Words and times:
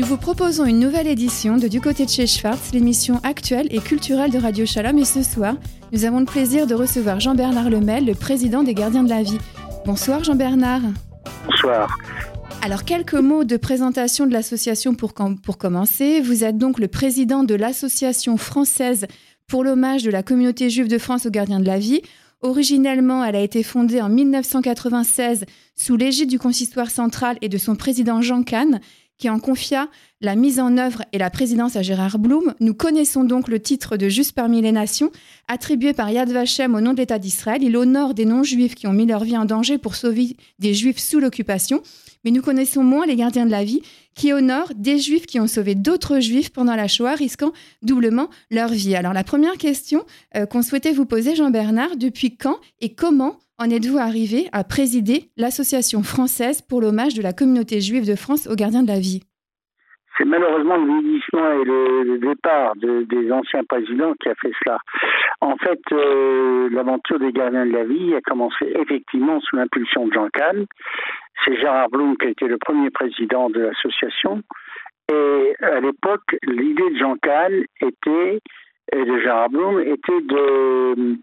Nous 0.00 0.06
vous 0.06 0.16
proposons 0.16 0.64
une 0.64 0.78
nouvelle 0.78 1.06
édition 1.06 1.58
de 1.58 1.68
Du 1.68 1.78
côté 1.82 2.06
de 2.06 2.10
chez 2.10 2.26
Schwartz, 2.26 2.72
l'émission 2.72 3.20
actuelle 3.22 3.68
et 3.70 3.80
culturelle 3.80 4.30
de 4.30 4.38
Radio 4.38 4.64
Shalom. 4.64 4.96
Et 4.96 5.04
ce 5.04 5.22
soir, 5.22 5.56
nous 5.92 6.06
avons 6.06 6.20
le 6.20 6.24
plaisir 6.24 6.66
de 6.66 6.74
recevoir 6.74 7.20
Jean-Bernard 7.20 7.68
Lemel, 7.68 8.06
le 8.06 8.14
président 8.14 8.62
des 8.62 8.72
Gardiens 8.72 9.02
de 9.02 9.10
la 9.10 9.22
Vie. 9.22 9.36
Bonsoir 9.84 10.24
Jean-Bernard. 10.24 10.80
Bonsoir. 11.44 11.98
Alors, 12.62 12.84
quelques 12.84 13.12
mots 13.12 13.44
de 13.44 13.58
présentation 13.58 14.26
de 14.26 14.32
l'association 14.32 14.94
pour, 14.94 15.12
pour 15.12 15.58
commencer. 15.58 16.22
Vous 16.22 16.44
êtes 16.44 16.56
donc 16.56 16.78
le 16.78 16.88
président 16.88 17.44
de 17.44 17.54
l'Association 17.54 18.38
française 18.38 19.06
pour 19.48 19.64
l'hommage 19.64 20.02
de 20.02 20.10
la 20.10 20.22
communauté 20.22 20.70
juive 20.70 20.88
de 20.88 20.96
France 20.96 21.26
aux 21.26 21.30
gardiens 21.30 21.60
de 21.60 21.66
la 21.66 21.78
vie. 21.78 22.00
Originellement, 22.42 23.22
elle 23.22 23.36
a 23.36 23.42
été 23.42 23.62
fondée 23.62 24.00
en 24.00 24.08
1996 24.08 25.44
sous 25.76 25.96
l'égide 25.96 26.30
du 26.30 26.38
consistoire 26.38 26.90
central 26.90 27.36
et 27.42 27.50
de 27.50 27.58
son 27.58 27.76
président 27.76 28.22
Jean 28.22 28.42
Kahn, 28.44 28.80
qui 29.20 29.28
en 29.28 29.38
confia 29.38 29.88
la 30.22 30.34
mise 30.34 30.58
en 30.58 30.78
œuvre 30.78 31.04
et 31.12 31.18
la 31.18 31.30
présidence 31.30 31.76
à 31.76 31.82
Gérard 31.82 32.18
Blum. 32.18 32.54
Nous 32.58 32.74
connaissons 32.74 33.22
donc 33.22 33.48
le 33.48 33.60
titre 33.60 33.96
de 33.98 34.08
Juste 34.08 34.32
parmi 34.32 34.62
les 34.62 34.72
nations, 34.72 35.12
attribué 35.46 35.92
par 35.92 36.10
Yad 36.10 36.30
Vashem 36.30 36.74
au 36.74 36.80
nom 36.80 36.94
de 36.94 36.98
l'État 36.98 37.18
d'Israël. 37.18 37.62
Il 37.62 37.76
honore 37.76 38.14
des 38.14 38.24
non-juifs 38.24 38.74
qui 38.74 38.86
ont 38.86 38.92
mis 38.92 39.06
leur 39.06 39.22
vie 39.24 39.36
en 39.36 39.44
danger 39.44 39.76
pour 39.76 39.94
sauver 39.94 40.36
des 40.58 40.72
juifs 40.72 40.98
sous 40.98 41.20
l'occupation. 41.20 41.82
Mais 42.24 42.30
nous 42.30 42.42
connaissons 42.42 42.82
moins 42.82 43.06
les 43.06 43.16
gardiens 43.16 43.46
de 43.46 43.50
la 43.50 43.64
vie, 43.64 43.82
qui 44.14 44.32
honorent 44.32 44.72
des 44.74 44.98
juifs 44.98 45.26
qui 45.26 45.38
ont 45.38 45.46
sauvé 45.46 45.74
d'autres 45.74 46.20
juifs 46.20 46.50
pendant 46.50 46.74
la 46.74 46.88
Shoah, 46.88 47.14
risquant 47.14 47.52
doublement 47.82 48.28
leur 48.50 48.70
vie. 48.70 48.94
Alors 48.94 49.12
la 49.12 49.24
première 49.24 49.56
question 49.56 50.04
euh, 50.36 50.46
qu'on 50.46 50.62
souhaitait 50.62 50.92
vous 50.92 51.06
poser, 51.06 51.36
Jean-Bernard, 51.36 51.96
depuis 51.96 52.36
quand 52.36 52.58
et 52.80 52.94
comment 52.94 53.38
en 53.60 53.68
êtes-vous 53.68 53.98
arrivé 53.98 54.48
à 54.52 54.64
présider 54.64 55.28
l'Association 55.36 56.02
française 56.02 56.62
pour 56.62 56.80
l'hommage 56.80 57.14
de 57.14 57.22
la 57.22 57.34
communauté 57.34 57.80
juive 57.80 58.08
de 58.08 58.16
France 58.16 58.48
aux 58.50 58.56
gardiens 58.56 58.82
de 58.82 58.88
la 58.88 58.98
vie? 58.98 59.20
C'est 60.16 60.24
malheureusement 60.24 60.78
le 60.78 61.00
vieillissement 61.00 61.52
et 61.52 61.64
le, 61.64 62.18
départ 62.18 62.74
des 62.76 63.32
anciens 63.32 63.64
présidents 63.64 64.14
qui 64.20 64.28
a 64.28 64.34
fait 64.34 64.52
cela. 64.64 64.78
En 65.40 65.56
fait, 65.56 65.80
euh, 65.92 66.68
l'aventure 66.70 67.18
des 67.18 67.32
gardiens 67.32 67.66
de 67.66 67.72
la 67.72 67.84
vie 67.84 68.14
a 68.14 68.20
commencé 68.22 68.72
effectivement 68.80 69.40
sous 69.40 69.56
l'impulsion 69.56 70.06
de 70.08 70.12
Jean 70.12 70.28
Kahn. 70.32 70.66
C'est 71.44 71.56
Gérard 71.56 71.88
Blum 71.90 72.16
qui 72.16 72.26
a 72.26 72.30
été 72.30 72.46
le 72.46 72.58
premier 72.58 72.90
président 72.90 73.50
de 73.50 73.60
l'association. 73.60 74.42
Et 75.12 75.54
à 75.60 75.80
l'époque, 75.80 76.36
l'idée 76.46 76.90
de 76.90 76.98
Jean 76.98 77.16
Kahn 77.16 77.52
était, 77.80 78.40
et 78.92 79.04
de 79.04 79.18
Gérard 79.20 79.50
Blum, 79.50 79.80
était 79.80 80.20
de 80.22 81.16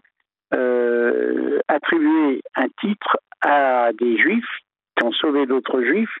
euh, 0.54 1.60
attribuer 1.68 2.42
un 2.56 2.68
titre 2.80 3.18
à 3.40 3.90
des 3.98 4.18
juifs 4.18 4.44
qui 4.96 5.04
ont 5.04 5.12
sauvé 5.12 5.46
d'autres 5.46 5.82
juifs 5.82 6.16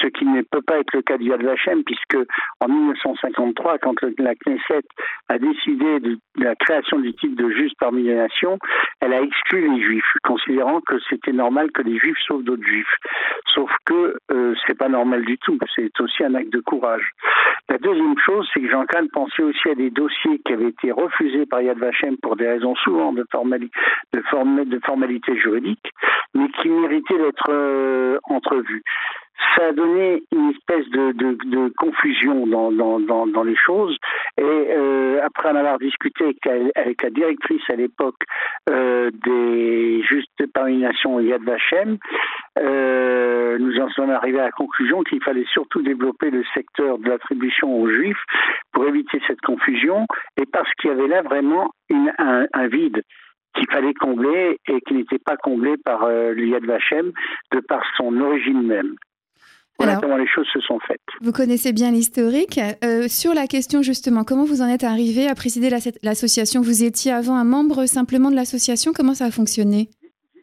ce 0.00 0.06
qui 0.08 0.24
ne 0.24 0.42
peut 0.42 0.62
pas 0.62 0.78
être 0.78 0.94
le 0.94 1.02
cas 1.02 1.18
d'Yad 1.18 1.42
Vashem, 1.42 1.82
puisque 1.84 2.18
en 2.60 2.68
1953, 2.68 3.78
quand 3.78 3.94
la 4.18 4.34
Knesset 4.34 4.82
a 5.28 5.38
décidé 5.38 6.00
de, 6.00 6.18
la 6.36 6.54
création 6.54 6.98
du 6.98 7.14
titre 7.14 7.36
de 7.36 7.50
juste 7.50 7.76
parmi 7.78 8.02
les 8.02 8.14
nations, 8.14 8.58
elle 9.00 9.12
a 9.12 9.22
exclu 9.22 9.70
les 9.70 9.82
juifs, 9.82 10.12
considérant 10.22 10.80
que 10.80 10.96
c'était 11.08 11.32
normal 11.32 11.70
que 11.72 11.82
les 11.82 11.98
juifs 11.98 12.18
sauvent 12.26 12.44
d'autres 12.44 12.66
juifs. 12.66 12.94
Sauf 13.54 13.70
que 13.84 14.16
euh, 14.32 14.54
c'est 14.66 14.78
pas 14.78 14.88
normal 14.88 15.24
du 15.24 15.38
tout, 15.38 15.58
c'est 15.74 16.00
aussi 16.00 16.24
un 16.24 16.34
acte 16.34 16.52
de 16.52 16.60
courage. 16.60 17.10
La 17.68 17.78
deuxième 17.78 18.18
chose, 18.18 18.48
c'est 18.52 18.60
que 18.60 18.70
Jean 18.70 18.86
Kahn 18.86 19.08
pensait 19.08 19.42
aussi 19.42 19.68
à 19.68 19.74
des 19.74 19.90
dossiers 19.90 20.40
qui 20.44 20.52
avaient 20.52 20.68
été 20.68 20.92
refusés 20.92 21.46
par 21.46 21.62
Yad 21.62 21.78
Vashem 21.78 22.16
pour 22.18 22.36
des 22.36 22.46
raisons 22.46 22.74
souvent 22.76 23.12
de 23.12 23.24
formalité 23.30 25.36
juridique, 25.36 25.92
mais 26.34 26.48
qui 26.60 26.68
méritaient 26.68 27.18
d'être 27.18 27.50
euh, 27.50 28.18
entrevus 28.24 28.82
ça 29.56 29.66
a 29.66 29.72
donné 29.72 30.22
une 30.32 30.50
espèce 30.50 30.88
de, 30.90 31.12
de, 31.12 31.38
de 31.44 31.72
confusion 31.76 32.46
dans, 32.46 32.72
dans, 32.72 33.00
dans, 33.00 33.26
dans, 33.26 33.42
les 33.42 33.56
choses. 33.56 33.96
Et 34.38 34.42
euh, 34.42 35.20
après 35.24 35.50
en 35.50 35.56
avoir 35.56 35.78
discuté 35.78 36.24
avec, 36.24 36.72
avec 36.74 37.02
la 37.02 37.10
directrice 37.10 37.62
à 37.68 37.76
l'époque 37.76 38.22
euh, 38.70 39.10
des 39.24 40.02
Justes 40.02 40.46
parmi 40.52 40.78
Nations 40.78 41.20
Yad 41.20 41.42
Vashem, 41.42 41.98
euh, 42.58 43.58
nous 43.58 43.78
en 43.80 43.88
sommes 43.90 44.10
arrivés 44.10 44.40
à 44.40 44.44
la 44.44 44.52
conclusion 44.52 45.02
qu'il 45.02 45.22
fallait 45.22 45.46
surtout 45.52 45.82
développer 45.82 46.30
le 46.30 46.44
secteur 46.54 46.98
de 46.98 47.08
l'attribution 47.08 47.74
aux 47.74 47.88
Juifs 47.88 48.22
pour 48.72 48.86
éviter 48.86 49.20
cette 49.26 49.40
confusion 49.40 50.06
et 50.36 50.46
parce 50.46 50.70
qu'il 50.74 50.90
y 50.90 50.92
avait 50.92 51.08
là 51.08 51.22
vraiment 51.22 51.70
une, 51.88 52.12
un, 52.18 52.46
un 52.52 52.66
vide 52.68 53.02
qu'il 53.56 53.70
fallait 53.70 53.94
combler 53.94 54.58
et 54.68 54.80
qui 54.82 54.94
n'était 54.94 55.18
pas 55.18 55.36
comblé 55.36 55.76
par 55.78 56.04
euh, 56.04 56.32
l'Yad 56.32 56.64
Vashem 56.64 57.12
de 57.52 57.60
par 57.60 57.82
son 57.96 58.20
origine 58.20 58.62
même. 58.62 58.96
Voilà 59.78 59.96
comment 60.00 60.16
les 60.16 60.26
choses 60.26 60.46
se 60.52 60.60
sont 60.60 60.78
faites. 60.80 61.00
Vous 61.20 61.32
connaissez 61.32 61.72
bien 61.72 61.90
l'historique. 61.90 62.58
Euh, 62.84 63.08
sur 63.08 63.34
la 63.34 63.46
question 63.46 63.82
justement, 63.82 64.24
comment 64.24 64.44
vous 64.44 64.62
en 64.62 64.68
êtes 64.68 64.84
arrivé 64.84 65.28
à 65.28 65.34
présider 65.34 65.68
l'association? 66.02 66.62
Vous 66.62 66.84
étiez 66.84 67.12
avant 67.12 67.36
un 67.36 67.44
membre 67.44 67.86
simplement 67.86 68.30
de 68.30 68.36
l'association? 68.36 68.92
Comment 68.94 69.14
ça 69.14 69.26
a 69.26 69.30
fonctionné? 69.30 69.88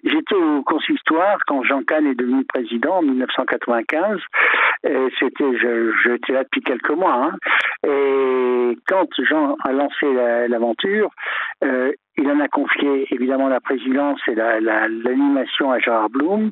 J'étais 0.03 0.35
au 0.35 0.63
consistoire 0.63 1.37
quand 1.47 1.63
Jean 1.63 1.81
Kahn 1.83 2.05
est 2.05 2.15
devenu 2.15 2.43
président 2.43 2.97
en 2.97 3.01
1995. 3.01 4.19
C'était, 5.17 5.45
j'étais 6.03 6.33
là 6.33 6.43
depuis 6.43 6.61
quelques 6.61 6.91
mois. 6.91 7.31
Hein. 7.31 7.37
Et 7.87 8.77
quand 8.87 9.07
Jean 9.29 9.55
a 9.63 9.71
lancé 9.71 10.05
l'aventure, 10.49 11.09
euh, 11.63 11.93
il 12.17 12.29
en 12.29 12.39
a 12.39 12.47
confié 12.47 13.07
évidemment 13.11 13.47
la 13.47 13.59
présidence 13.59 14.19
et 14.27 14.35
l'animation 14.35 15.71
à 15.71 15.79
Gérard 15.79 16.09
Blum, 16.09 16.51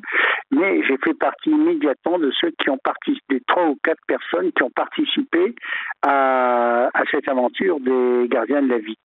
mais 0.50 0.82
j'ai 0.84 0.96
fait 0.98 1.14
partie 1.14 1.50
immédiatement 1.50 2.18
de 2.18 2.30
ceux 2.40 2.50
qui 2.58 2.70
ont 2.70 2.78
participé, 2.78 3.40
trois 3.46 3.66
ou 3.66 3.78
quatre 3.82 4.02
personnes 4.06 4.52
qui 4.52 4.62
ont 4.62 4.70
participé 4.70 5.54
à, 6.02 6.88
à 6.92 7.02
cette 7.10 7.28
aventure 7.28 7.80
des 7.80 8.26
gardiens 8.28 8.62
de 8.62 8.68
la 8.68 8.78
vie. 8.78 8.98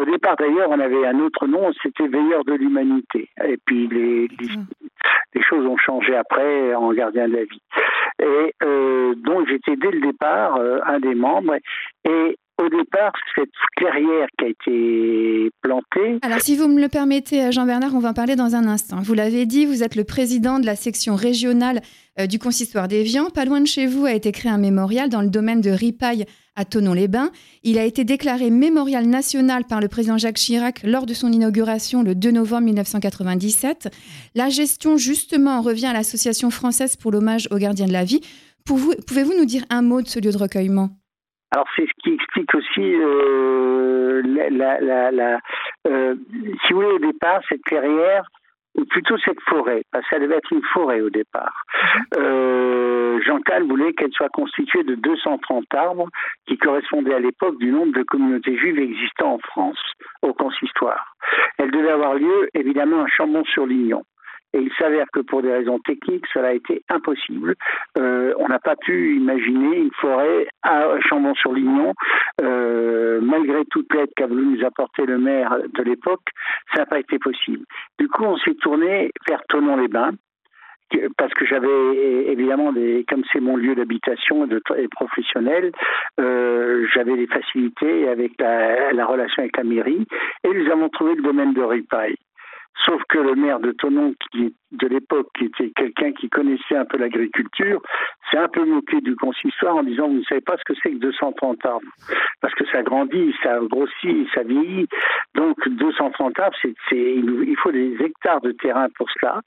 Au 0.00 0.04
départ, 0.04 0.36
d'ailleurs, 0.36 0.70
on 0.70 0.80
avait 0.80 1.06
un 1.06 1.18
autre 1.20 1.46
nom, 1.46 1.70
c'était 1.82 2.08
Veilleur 2.08 2.44
de 2.44 2.54
l'humanité. 2.54 3.28
Et 3.44 3.58
puis, 3.64 3.86
les, 3.88 4.28
les, 4.28 5.42
choses 5.42 5.66
ont 5.66 5.76
changé 5.76 6.16
après 6.16 6.74
en 6.74 6.92
Gardien 6.92 7.28
de 7.28 7.36
la 7.36 7.44
vie. 7.44 7.62
Et 8.20 8.54
euh, 8.64 9.14
donc, 9.16 9.48
j'étais 9.48 9.76
dès 9.76 9.90
le 9.90 10.00
départ 10.00 10.56
euh, 10.56 10.78
un 10.86 10.98
des 11.00 11.14
membres. 11.14 11.56
Et 12.04 12.38
au 12.62 12.68
départ, 12.68 13.12
cette 13.34 13.50
clairière 13.76 14.28
qui 14.38 14.44
a 14.44 14.48
été 14.48 15.50
plantée. 15.60 16.18
Alors, 16.22 16.40
si 16.40 16.56
vous 16.56 16.68
me 16.68 16.80
le 16.80 16.88
permettez, 16.88 17.50
Jean-Bernard, 17.52 17.94
on 17.94 17.98
va 17.98 18.10
en 18.10 18.14
parler 18.14 18.36
dans 18.36 18.54
un 18.54 18.66
instant. 18.66 19.00
Vous 19.02 19.14
l'avez 19.14 19.46
dit, 19.46 19.66
vous 19.66 19.82
êtes 19.82 19.96
le 19.96 20.04
président 20.04 20.58
de 20.58 20.66
la 20.66 20.76
section 20.76 21.16
régionale 21.16 21.80
euh, 22.18 22.26
du 22.26 22.38
consistoire 22.38 22.88
d'Evian. 22.88 23.30
Pas 23.30 23.44
loin 23.44 23.60
de 23.60 23.66
chez 23.66 23.86
vous 23.86 24.04
a 24.04 24.12
été 24.12 24.32
créé 24.32 24.50
un 24.50 24.58
mémorial 24.58 25.08
dans 25.08 25.22
le 25.22 25.28
domaine 25.28 25.60
de 25.60 25.70
Ripaille 25.70 26.24
à 26.54 26.64
Tonon-les-Bains. 26.64 27.30
Il 27.62 27.78
a 27.78 27.84
été 27.84 28.04
déclaré 28.04 28.50
mémorial 28.50 29.06
national 29.06 29.64
par 29.64 29.80
le 29.80 29.88
président 29.88 30.18
Jacques 30.18 30.36
Chirac 30.36 30.82
lors 30.84 31.06
de 31.06 31.14
son 31.14 31.32
inauguration 31.32 32.02
le 32.02 32.14
2 32.14 32.30
novembre 32.30 32.66
1997. 32.66 33.88
La 34.34 34.50
gestion, 34.50 34.96
justement, 34.96 35.62
revient 35.62 35.86
à 35.86 35.92
l'Association 35.94 36.50
française 36.50 36.96
pour 36.96 37.10
l'hommage 37.10 37.48
aux 37.50 37.58
gardiens 37.58 37.86
de 37.86 37.92
la 37.92 38.04
vie. 38.04 38.20
Pouvez-vous 38.64 39.36
nous 39.36 39.46
dire 39.46 39.64
un 39.70 39.82
mot 39.82 40.02
de 40.02 40.08
ce 40.08 40.20
lieu 40.20 40.30
de 40.30 40.38
recueillement? 40.38 40.90
Alors 41.52 41.66
c'est 41.76 41.86
ce 41.86 42.02
qui 42.02 42.14
explique 42.14 42.54
aussi 42.54 42.80
euh, 42.80 44.22
la, 44.24 44.80
la, 44.80 45.10
la 45.10 45.38
euh, 45.86 46.14
si 46.66 46.72
vous 46.72 46.80
voulez 46.80 46.92
au 46.92 46.98
départ 46.98 47.42
cette 47.48 47.62
clairière 47.62 48.24
ou 48.74 48.86
plutôt 48.86 49.18
cette 49.18 49.40
forêt, 49.42 49.82
parce 49.92 50.02
que 50.04 50.16
ça 50.16 50.18
devait 50.18 50.36
être 50.36 50.50
une 50.50 50.62
forêt 50.72 51.02
au 51.02 51.10
départ. 51.10 51.64
Euh, 52.16 53.20
Jean 53.20 53.40
Cal 53.40 53.64
voulait 53.64 53.92
qu'elle 53.92 54.12
soit 54.12 54.30
constituée 54.30 54.82
de 54.82 54.94
230 54.94 55.64
arbres 55.74 56.08
qui 56.46 56.56
correspondaient 56.56 57.14
à 57.14 57.20
l'époque 57.20 57.58
du 57.58 57.70
nombre 57.70 57.92
de 57.92 58.02
communautés 58.02 58.56
juives 58.56 58.78
existant 58.78 59.34
en 59.34 59.38
France, 59.38 59.78
au 60.22 60.32
consistoire. 60.32 61.14
Elle 61.58 61.70
devait 61.70 61.90
avoir 61.90 62.14
lieu 62.14 62.48
évidemment 62.54 63.02
à 63.02 63.08
Chambon-sur-Lignon. 63.08 64.04
Et 64.54 64.58
il 64.58 64.72
s'avère 64.78 65.06
que 65.12 65.20
pour 65.20 65.42
des 65.42 65.52
raisons 65.52 65.78
techniques, 65.78 66.26
cela 66.32 66.48
a 66.48 66.52
été 66.52 66.82
impossible. 66.88 67.54
Euh, 67.98 68.34
on 68.38 68.48
n'a 68.48 68.58
pas 68.58 68.76
pu 68.76 69.16
imaginer 69.16 69.78
une 69.78 69.92
forêt 69.92 70.46
à 70.62 70.98
Chambon-sur-Lignon, 71.00 71.94
euh, 72.42 73.20
malgré 73.22 73.64
toute 73.66 73.92
l'aide 73.94 74.10
qu'a 74.16 74.26
voulu 74.26 74.44
nous 74.44 74.64
apporter 74.64 75.06
le 75.06 75.18
maire 75.18 75.56
de 75.72 75.82
l'époque, 75.82 76.28
ça 76.72 76.80
n'a 76.80 76.86
pas 76.86 77.00
été 77.00 77.18
possible. 77.18 77.64
Du 77.98 78.08
coup, 78.08 78.24
on 78.24 78.36
s'est 78.38 78.54
tourné 78.54 79.10
vers 79.28 79.42
Tonon-les-Bains, 79.48 80.12
parce 81.16 81.32
que 81.34 81.46
j'avais 81.46 82.26
évidemment 82.26 82.72
des, 82.72 83.04
comme 83.08 83.22
c'est 83.32 83.40
mon 83.40 83.56
lieu 83.56 83.74
d'habitation 83.74 84.46
et 84.76 84.88
professionnel, 84.88 85.72
euh, 86.20 86.86
j'avais 86.92 87.16
des 87.16 87.26
facilités 87.26 88.08
avec 88.08 88.32
la, 88.38 88.92
la, 88.92 89.06
relation 89.06 89.42
avec 89.42 89.56
la 89.56 89.64
mairie 89.64 90.06
et 90.44 90.48
nous 90.48 90.70
avons 90.70 90.88
trouvé 90.88 91.14
le 91.14 91.22
domaine 91.22 91.54
de 91.54 91.62
Ripaille. 91.62 92.16
Sauf 92.84 93.02
que 93.08 93.18
le 93.18 93.34
maire 93.34 93.60
de 93.60 93.72
Tonon, 93.72 94.14
qui 94.30 94.54
de 94.72 94.86
l'époque, 94.88 95.28
qui 95.38 95.44
était 95.44 95.70
quelqu'un 95.76 96.12
qui 96.12 96.28
connaissait 96.28 96.76
un 96.76 96.84
peu 96.84 96.96
l'agriculture, 96.96 97.82
s'est 98.30 98.38
un 98.38 98.48
peu 98.48 98.64
moqué 98.64 99.00
du 99.00 99.14
consistoire 99.16 99.76
en 99.76 99.82
disant 99.82 100.08
vous 100.08 100.18
ne 100.18 100.24
savez 100.24 100.40
pas 100.40 100.56
ce 100.56 100.64
que 100.64 100.78
c'est 100.82 100.90
que 100.92 100.98
230 100.98 101.64
arbres, 101.66 101.86
parce 102.40 102.54
que 102.54 102.64
ça 102.72 102.82
grandit, 102.82 103.34
ça 103.42 103.58
grossit, 103.60 104.26
ça 104.34 104.42
vieillit. 104.42 104.88
Donc 105.34 105.56
230 105.68 106.38
arbres, 106.38 106.56
il 106.90 107.56
faut 107.62 107.72
des 107.72 107.96
hectares 108.00 108.40
de 108.40 108.52
terrain 108.52 108.88
pour 108.96 109.10
cela. 109.10 109.42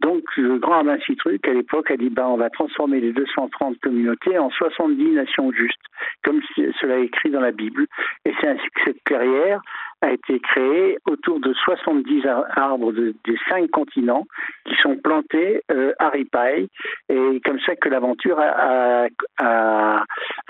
Donc 0.00 0.24
le 0.36 0.58
grand 0.58 0.80
Alain 0.80 0.98
Citruc, 1.00 1.46
à 1.46 1.52
l'époque, 1.52 1.90
a 1.90 1.96
dit 1.96 2.10
bah, 2.10 2.28
on 2.28 2.36
va 2.36 2.50
transformer 2.50 3.00
les 3.00 3.12
230 3.12 3.78
communautés 3.80 4.38
en 4.38 4.50
70 4.50 5.12
nations 5.12 5.52
justes, 5.52 5.78
comme 6.24 6.40
cela 6.80 6.98
est 6.98 7.04
écrit 7.04 7.30
dans 7.30 7.40
la 7.40 7.52
Bible. 7.52 7.86
Et 8.24 8.32
c'est 8.40 8.48
ainsi 8.48 8.66
que 8.74 8.80
cette 8.84 9.02
clairière 9.04 9.60
a 10.00 10.12
été 10.12 10.38
créée 10.40 10.98
autour 11.06 11.40
de 11.40 11.52
70 11.52 12.22
arbres 12.56 12.92
des 12.92 13.36
cinq 13.48 13.70
continents 13.70 14.26
qui 14.64 14.74
sont 14.80 14.96
plantés 14.96 15.62
euh, 15.70 15.92
à 15.98 16.10
ripaille. 16.10 16.68
Et 17.08 17.40
comme 17.44 17.58
ça 17.66 17.74
que 17.76 17.88
l'aventure 17.88 18.38
a, 18.38 19.06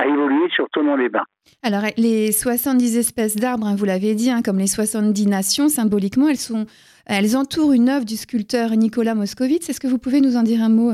évolué 0.05 0.49
sur 0.51 0.69
Tonon-les-Bains. 0.71 1.25
Alors, 1.63 1.83
les 1.97 2.33
70 2.33 2.99
espèces 2.99 3.37
d'arbres, 3.37 3.67
hein, 3.67 3.75
vous 3.77 3.85
l'avez 3.85 4.15
dit, 4.15 4.31
hein, 4.31 4.43
comme 4.45 4.59
les 4.59 4.67
70 4.67 5.27
nations, 5.27 5.69
symboliquement, 5.69 6.29
elles, 6.29 6.37
sont, 6.37 6.67
elles 7.07 7.37
entourent 7.37 7.73
une 7.73 7.89
œuvre 7.89 8.05
du 8.05 8.17
sculpteur 8.17 8.71
Nicolas 8.71 9.15
Moscovitz. 9.15 9.69
Est-ce 9.69 9.81
que 9.81 9.87
vous 9.87 9.99
pouvez 9.99 10.21
nous 10.21 10.37
en 10.37 10.43
dire 10.43 10.63
un 10.63 10.69
mot? 10.69 10.93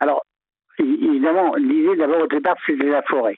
Alors, 0.00 0.22
évidemment, 0.78 1.54
l'idée 1.54 1.96
d'abord 1.96 2.22
au 2.22 2.26
départ, 2.26 2.56
c'est 2.66 2.76
de 2.76 2.86
la 2.86 3.02
forêt. 3.02 3.36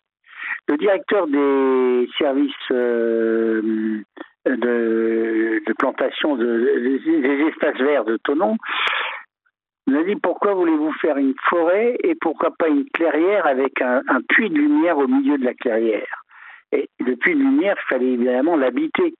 Le 0.69 0.77
directeur 0.77 1.27
des 1.27 2.09
services 2.19 2.53
euh, 2.71 4.03
de, 4.47 5.63
plantation 5.79 6.37
des 6.37 7.47
espaces 7.49 7.79
verts 7.79 8.05
de 8.05 8.19
Tonon 8.19 8.57
nous 9.91 9.99
a 9.99 10.05
dit 10.05 10.17
pourquoi 10.17 10.55
voulez-vous 10.55 10.93
faire 10.95 11.17
une 11.17 11.35
forêt 11.49 11.97
et 12.03 12.15
pourquoi 12.15 12.51
pas 12.57 12.69
une 12.69 12.89
clairière 12.91 13.47
avec 13.47 13.81
un, 13.81 14.03
puits 14.29 14.51
de 14.51 14.57
lumière 14.57 14.99
au 14.99 15.09
milieu 15.09 15.39
de 15.39 15.45
la 15.45 15.55
clairière? 15.55 16.25
Et 16.73 16.89
le 17.01 17.17
puits 17.17 17.35
de 17.35 17.41
lumière, 17.41 17.77
il 17.77 17.89
fallait 17.89 18.13
évidemment 18.13 18.57
l'habiter. 18.57 19.15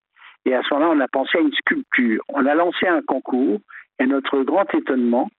Et 0.45 0.55
à 0.55 0.61
ce 0.63 0.73
moment-là, 0.73 0.93
on 0.95 0.99
a 1.01 1.07
pensé 1.07 1.37
à 1.37 1.41
une 1.41 1.53
sculpture. 1.53 2.23
On 2.29 2.45
a 2.45 2.55
lancé 2.55 2.87
un 2.87 3.01
concours 3.01 3.59
et 3.99 4.05
notre 4.05 4.41
grand 4.43 4.73
étonnement, 4.73 5.29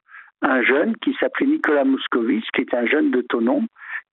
un 0.42 0.62
jeune 0.62 0.96
qui 0.96 1.16
s'appelait 1.18 1.46
Nicolas 1.46 1.84
Moscovici, 1.84 2.46
qui 2.54 2.62
est 2.62 2.74
un 2.74 2.86
jeune 2.86 3.10
de 3.10 3.22
Tonon, 3.22 3.64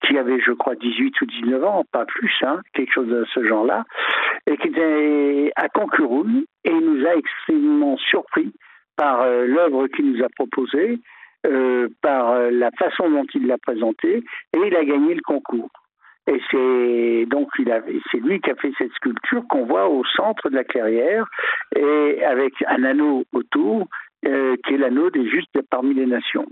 qui 0.10 0.18
avait, 0.18 0.40
je 0.42 0.52
crois, 0.52 0.76
18 0.76 1.22
ou 1.22 1.26
19 1.26 1.64
ans, 1.64 1.84
pas 1.92 2.06
plus, 2.06 2.34
hein, 2.42 2.62
quelque 2.74 2.94
chose 2.94 3.08
de 3.08 3.26
ce 3.34 3.44
genre-là, 3.44 3.86
et 4.48 4.58
qui 4.58 4.70
était 4.70 5.52
à 5.56 5.70
Concuroun, 5.70 6.46
et 6.66 6.72
il 6.72 6.80
nous 6.80 7.06
a 7.06 7.16
extrêmement 7.16 7.98
surpris 7.98 8.52
par 8.98 9.22
euh, 9.22 9.46
l'œuvre 9.46 9.88
qu'il 9.88 10.12
nous 10.12 10.24
a 10.24 10.30
proposée, 10.30 11.00
euh, 11.46 11.88
par 12.02 12.32
euh, 12.32 12.50
la 12.52 12.72
façon 12.72 13.10
dont 13.10 13.26
il 13.34 13.48
l'a 13.48 13.58
présentée, 13.60 14.24
et 14.54 14.58
il 14.58 14.76
a 14.76 14.84
gagné 14.84 15.14
le 15.14 15.22
concours. 15.22 15.70
Et 16.28 16.40
c'est 16.52 17.26
donc 17.28 17.50
c'est 18.12 18.20
lui 18.20 18.40
qui 18.40 18.52
a 18.52 18.56
fait 18.56 18.72
cette 18.78 18.92
sculpture 18.94 19.44
qu'on 19.50 19.66
voit 19.66 19.90
au 19.90 20.04
centre 20.16 20.50
de 20.50 20.56
la 20.56 20.64
clairière, 20.64 21.26
et 21.76 22.24
avec 22.24 22.54
un 22.68 22.84
anneau 22.84 23.24
autour, 23.34 23.88
qui 24.22 24.30
est 24.74 24.78
l'anneau 24.78 25.10
des 25.10 25.28
justes 25.28 25.60
parmi 25.72 25.96
les 25.96 26.06
nations. 26.06 26.46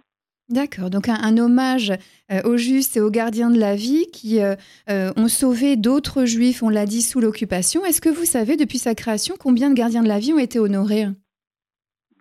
D'accord, 0.50 0.90
donc 0.90 1.10
un, 1.10 1.38
hommage 1.38 1.92
euh, 2.32 2.42
aux 2.46 2.56
justes 2.56 2.96
et 2.96 3.02
aux 3.02 3.12
gardiens 3.12 3.50
de 3.50 3.60
la 3.60 3.76
vie 3.76 4.08
qui 4.14 4.42
euh, 4.42 4.56
euh, 4.90 5.12
ont 5.18 5.28
sauvé 5.28 5.76
d'autres 5.76 6.24
juifs, 6.24 6.64
on 6.64 6.70
l'a 6.70 6.86
dit, 6.86 7.02
sous 7.02 7.20
l'occupation. 7.20 7.84
Est-ce 7.84 8.00
que 8.00 8.08
vous 8.08 8.24
savez, 8.24 8.56
depuis 8.56 8.78
sa 8.78 8.96
création, 8.96 9.36
combien 9.38 9.70
de 9.70 9.76
gardiens 9.76 10.04
de 10.04 10.08
la 10.08 10.20
vie 10.20 10.32
ont 10.32 10.40
été 10.40 10.58
honorés? 10.58 11.08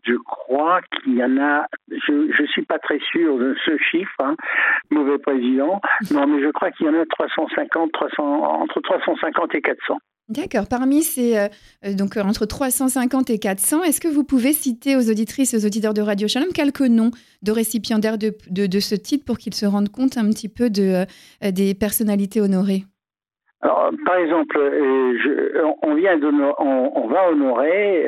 Je 0.02 0.14
crois 0.24 0.80
qu'il 0.82 1.14
y 1.14 1.22
en 1.22 1.36
a, 1.38 1.66
je 1.88 2.42
ne 2.42 2.46
suis 2.48 2.64
pas 2.64 2.80
très 2.80 2.98
sûr 3.12 3.38
de 3.38 3.54
ce 3.64 3.76
chiffre, 3.78 4.20
hein, 4.20 4.34
mauvais 4.90 5.18
président, 5.18 5.80
non, 6.10 6.26
mais 6.26 6.42
je 6.42 6.50
crois 6.50 6.72
qu'il 6.72 6.86
y 6.86 6.88
en 6.88 7.00
a 7.00 7.06
350, 7.06 7.92
300, 7.92 8.22
entre 8.24 8.80
350 8.80 9.54
et 9.54 9.62
400. 9.62 9.98
D'accord. 10.28 10.66
Parmi 10.66 11.04
ces, 11.04 11.36
euh, 11.36 11.48
euh, 11.84 11.94
donc 11.94 12.16
euh, 12.16 12.22
entre 12.22 12.46
350 12.46 13.30
et 13.30 13.38
400, 13.38 13.84
est-ce 13.84 14.00
que 14.00 14.08
vous 14.08 14.24
pouvez 14.24 14.52
citer 14.52 14.96
aux 14.96 15.08
auditrices 15.08 15.54
et 15.54 15.56
aux 15.56 15.64
auditeurs 15.64 15.94
de 15.94 16.02
Radio 16.02 16.26
Shalom 16.26 16.52
quelques 16.52 16.80
noms 16.80 17.12
de 17.42 17.52
récipiendaires 17.52 18.18
de, 18.18 18.36
de, 18.50 18.80
ce 18.80 18.96
titre 18.96 19.24
pour 19.24 19.38
qu'ils 19.38 19.54
se 19.54 19.66
rendent 19.66 19.88
compte 19.88 20.16
un 20.16 20.28
petit 20.30 20.48
peu 20.48 20.68
de, 20.68 21.06
des 21.48 21.74
personnalités 21.74 22.40
honorées? 22.40 22.86
Alors, 23.66 23.90
par 24.04 24.16
exemple, 24.16 24.56
on, 25.82 25.94
vient 25.94 26.20
on, 26.22 26.92
on, 26.94 27.06
va 27.08 27.30
honorer 27.30 28.06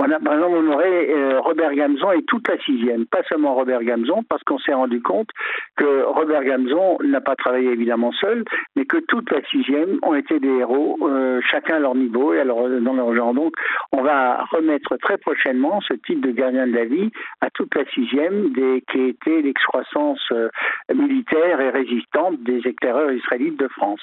on 0.00 0.10
a 0.10 0.18
par 0.18 0.34
exemple 0.34 0.56
honoré 0.56 1.10
euh, 1.10 1.40
Robert 1.40 1.74
Gamzon 1.74 2.12
et 2.12 2.22
toute 2.22 2.48
la 2.48 2.58
sixième, 2.62 3.04
pas 3.04 3.22
seulement 3.28 3.54
Robert 3.54 3.82
Gamzon, 3.82 4.22
parce 4.28 4.42
qu'on 4.44 4.58
s'est 4.58 4.72
rendu 4.72 5.02
compte 5.02 5.28
que 5.76 6.04
Robert 6.04 6.42
Gamzon 6.42 6.96
n'a 7.04 7.20
pas 7.20 7.36
travaillé 7.36 7.70
évidemment 7.70 8.10
seul, 8.12 8.44
mais 8.76 8.86
que 8.86 8.96
toute 8.96 9.30
la 9.30 9.42
sixième 9.50 9.98
ont 10.02 10.14
été 10.14 10.40
des 10.40 10.48
héros, 10.48 10.96
euh, 11.02 11.40
chacun 11.50 11.76
à 11.76 11.78
leur 11.80 11.94
niveau 11.94 12.32
et 12.32 12.42
dans 12.44 12.94
leur 12.94 13.14
genre. 13.14 13.34
Donc, 13.34 13.52
on 13.92 14.02
va 14.02 14.44
remettre 14.50 14.96
très 14.96 15.18
prochainement 15.18 15.82
ce 15.82 15.92
titre 15.92 16.26
de 16.26 16.30
gardien 16.30 16.66
de 16.66 16.72
la 16.72 16.86
vie 16.86 17.10
à 17.42 17.50
toute 17.50 17.74
la 17.74 17.84
sixième, 17.90 18.52
des, 18.52 18.82
qui 18.90 19.02
était 19.02 19.42
l'excroissance 19.42 20.26
euh, 20.32 20.48
militaire 20.94 21.60
et 21.60 21.68
résistante 21.68 22.42
des 22.42 22.66
éclaireurs 22.66 23.12
israélites 23.12 23.58
de 23.58 23.68
France. 23.68 24.00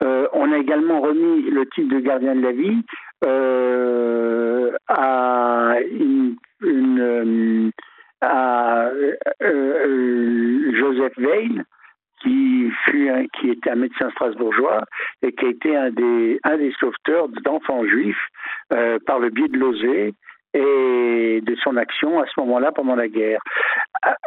On 0.00 0.52
a 0.52 0.58
également 0.58 1.00
remis 1.00 1.42
le 1.50 1.66
titre 1.66 1.94
de 1.94 2.00
gardien 2.00 2.34
de 2.34 2.42
la 2.42 2.52
vie 2.52 2.82
euh, 3.24 4.72
à 4.88 5.74
euh, 8.86 9.16
euh, 9.42 10.72
Joseph 10.78 11.18
Veil, 11.18 11.62
qui 12.22 12.70
fut 12.84 13.10
était 13.44 13.70
un 13.70 13.76
médecin 13.76 14.10
strasbourgeois 14.10 14.84
et 15.22 15.32
qui 15.32 15.44
a 15.44 15.48
été 15.48 15.76
un 15.76 15.90
des 15.90 16.40
un 16.44 16.56
des 16.56 16.72
sauveteurs 16.78 17.28
d'enfants 17.44 17.84
juifs 17.86 18.28
par 19.06 19.18
le 19.18 19.30
biais 19.30 19.48
de 19.48 19.58
l'OSE 19.58 20.12
et 20.54 21.40
de 21.42 21.54
son 21.56 21.76
action 21.76 22.20
à 22.20 22.26
ce 22.26 22.40
moment-là 22.40 22.72
pendant 22.72 22.96
la 22.96 23.08
guerre. 23.08 23.40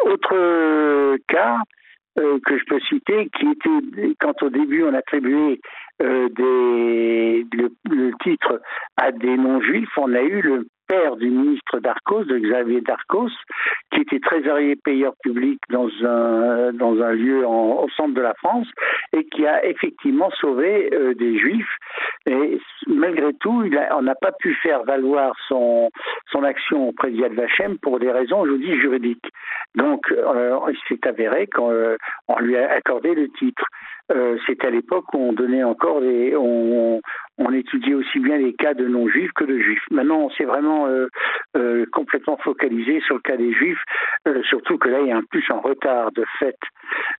Autre 0.06 1.18
cas 1.28 1.58
que 2.18 2.58
je 2.58 2.64
peux 2.66 2.80
citer, 2.82 3.30
qui 3.38 3.48
était 3.48 4.16
quand 4.20 4.42
au 4.44 4.50
début 4.50 4.84
on 4.84 4.94
attribuait 4.94 5.60
euh, 6.02 6.30
des, 6.30 7.46
le, 7.54 8.12
titre 8.24 8.62
à 8.98 9.12
des 9.12 9.38
non-juifs, 9.38 9.90
on 9.98 10.14
a 10.14 10.22
eu 10.22 10.42
le 10.42 10.68
père 10.88 11.16
du 11.16 11.30
ministre 11.30 11.80
d'Arcos, 11.80 12.24
de 12.26 12.38
Xavier 12.38 12.82
d'Arcos, 12.82 13.32
qui 13.92 14.02
était 14.02 14.20
trésorier 14.20 14.76
payeur 14.76 15.14
public 15.24 15.60
dans 15.70 15.90
un, 16.04 16.74
dans 16.74 17.02
un 17.02 17.12
lieu 17.12 17.46
au 17.46 17.88
centre 17.96 18.14
de 18.14 18.22
la 18.22 18.34
France 18.36 18.68
et 19.14 19.26
qui 19.26 19.46
a 19.46 19.66
effectivement 19.66 20.30
sauvé 20.32 20.90
euh, 20.94 21.14
des 21.14 21.38
juifs. 21.38 21.76
Et 22.26 22.60
malgré 22.88 23.34
tout, 23.36 23.64
on 23.92 24.02
n'a 24.02 24.16
pas 24.16 24.32
pu 24.32 24.54
faire 24.56 24.84
valoir 24.84 25.36
son, 25.48 25.90
son 26.32 26.44
action 26.44 26.90
auprès 26.90 27.12
d'Yad 27.12 27.34
Vashem 27.34 27.78
pour 27.80 28.00
des 28.00 28.12
raisons, 28.12 28.46
je 28.46 28.52
vous 28.52 28.58
dis, 28.58 28.80
juridiques. 28.80 29.30
Donc, 29.76 30.12
euh, 30.12 30.58
il 30.70 30.78
s'est 30.88 31.08
avéré 31.08 31.48
qu'on 31.48 31.98
on 32.28 32.40
lui 32.40 32.58
a 32.58 32.72
accordé 32.72 33.14
le 33.14 33.30
titre. 33.30 33.64
Euh, 34.12 34.38
C'était 34.46 34.68
à 34.68 34.72
l'époque 34.72 35.14
où 35.14 35.18
on 35.18 35.34
donnait 35.34 35.64
encore 35.64 36.02
des, 36.02 36.36
on, 36.36 37.02
on 37.38 37.54
étudiait 37.54 37.94
aussi 37.94 38.20
bien 38.20 38.38
les 38.38 38.54
cas 38.54 38.74
de 38.74 38.88
non-juifs 38.88 39.32
que 39.36 39.44
de 39.44 39.60
juifs. 39.60 39.84
Maintenant, 39.92 40.22
on 40.22 40.30
s'est 40.32 40.44
vraiment 40.44 40.88
euh, 40.88 41.08
euh, 41.56 41.86
complètement 41.92 42.38
focalisé 42.44 43.00
sur 43.06 43.16
le 43.16 43.22
cas 43.22 43.38
des 43.38 43.54
juifs, 43.54 43.82
euh, 44.28 44.42
surtout 44.50 44.78
que 44.78 44.90
là, 44.90 45.00
il 45.02 45.08
y 45.08 45.12
a 45.12 45.18
un 45.18 45.24
plus 45.24 45.44
en 45.52 45.62
retard 45.62 46.12
de 46.12 46.24
fait. 46.40 46.58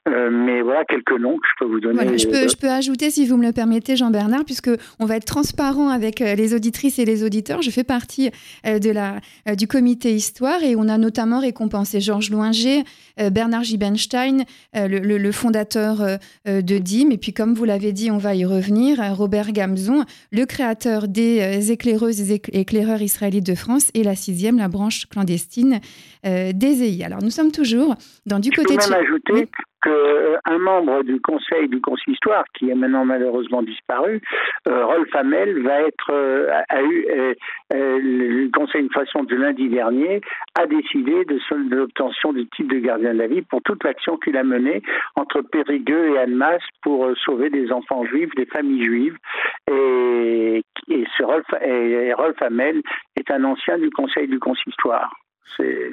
mais 0.07 0.61
voilà 0.63 0.85
quelques 0.85 1.13
noms 1.13 1.37
que 1.37 1.47
je 1.47 1.65
peux 1.65 1.71
vous 1.71 1.81
donner. 1.81 2.19
je, 2.19 2.27
peux, 2.27 2.49
je 2.49 2.57
peux 2.57 2.69
ajouter, 2.69 3.11
si 3.11 3.27
vous 3.27 3.37
me 3.37 3.47
le 3.47 3.53
permettez, 3.53 3.97
Jean-Bernard, 3.97 4.45
puisque 4.45 4.71
on 4.99 5.07
va 5.07 5.17
être 5.17 5.25
transparent 5.25 5.89
avec 5.89 6.19
les 6.19 6.55
auditrices 6.55 6.99
et 6.99 7.05
les 7.05 7.25
auditeurs. 7.25 7.63
Je 7.63 7.71
fais 7.71 7.85
partie 7.85 8.31
de 8.65 8.91
la, 8.91 9.21
du 9.55 9.69
comité 9.69 10.11
Histoire 10.11 10.63
et 10.63 10.75
on 10.77 10.89
a 10.89 10.99
notamment 10.99 11.41
récompensé 11.41 12.01
Georges 12.01 12.31
Loinger, 12.31 12.83
Bernard 13.31 13.65
Gibenstein, 13.65 14.45
le, 14.75 14.99
le, 14.99 15.33
fondateur 15.33 15.99
de 16.47 16.79
DIM, 16.79 17.11
et 17.11 17.19
puis 17.19 17.33
comme 17.33 17.55
vous 17.55 17.65
l'avez 17.65 17.93
dit, 17.93 18.11
on 18.11 18.19
va 18.19 18.35
y 18.35 18.45
revenir, 18.45 18.99
Robert 19.15 19.53
Gamzon, 19.53 20.05
le 20.31 20.45
créateur 20.47 21.09
des 21.09 21.41
euh, 21.41 21.73
éclaireuses 21.73 22.31
et 22.31 22.41
éclaireurs 22.53 23.03
israélites 23.03 23.47
de 23.47 23.55
France, 23.55 23.91
et 23.95 24.03
la 24.03 24.15
sixième, 24.15 24.59
la 24.59 24.69
branche 24.69 25.07
clandestine 25.07 25.81
euh, 26.27 26.53
des 26.53 26.83
EI. 26.83 27.05
Alors 27.05 27.23
nous 27.23 27.31
sommes 27.31 27.53
toujours 27.53 27.95
dans 28.27 28.39
du 28.39 28.51
côté 28.51 28.77
de... 28.77 28.81
même 28.81 28.93
ajouter 28.93 29.49
qu'un 29.83 29.91
euh, 29.91 30.59
membre 30.59 31.03
du 31.03 31.21
conseil 31.21 31.69
du 31.69 31.81
consistoire, 31.81 32.45
qui 32.55 32.71
est 32.71 32.75
maintenant 32.75 33.05
malheureusement 33.05 33.63
disparu, 33.63 34.21
Rolf 34.67 35.15
Hamel, 35.15 35.63
va 35.63 35.83
être, 35.83 36.13
a 36.69 36.83
eu, 36.83 37.07
le 37.71 38.51
conseil 38.51 38.87
de 38.87 38.93
façon 38.93 39.25
de 39.25 39.35
lundi 39.35 39.69
dernier, 39.69 40.21
a 40.59 40.67
décidé 40.67 41.25
de, 41.25 41.39
l'obtention 41.75 42.33
du 42.33 42.47
titre 42.49 42.75
de 42.75 42.81
gardien 42.81 43.15
de 43.15 43.19
la 43.19 43.27
vie 43.27 43.43
pour 43.43 43.63
toute 43.63 43.83
l'action 43.85 44.17
qu'il 44.19 44.37
a 44.37 44.45
menée 44.45 44.83
entre 45.17 45.41
Périgueux 45.41 46.15
et 46.15 46.19
Annemasse 46.19 46.63
pour 46.83 47.09
sauver 47.25 47.51
des 47.51 47.73
enfants 47.73 48.05
juifs, 48.05 48.35
des 48.37 48.47
familles 48.47 48.85
juives. 48.85 49.17
Et 49.71 50.63
et, 50.89 51.05
ce 51.17 51.23
Rolf, 51.23 51.47
et 51.63 52.13
Hamel 52.41 52.83
est 53.17 53.31
un 53.31 53.45
ancien 53.45 53.79
du 53.79 53.91
Conseil 53.91 54.29
du 54.29 54.39
consistoire. 54.39 55.11
C'est 55.57 55.91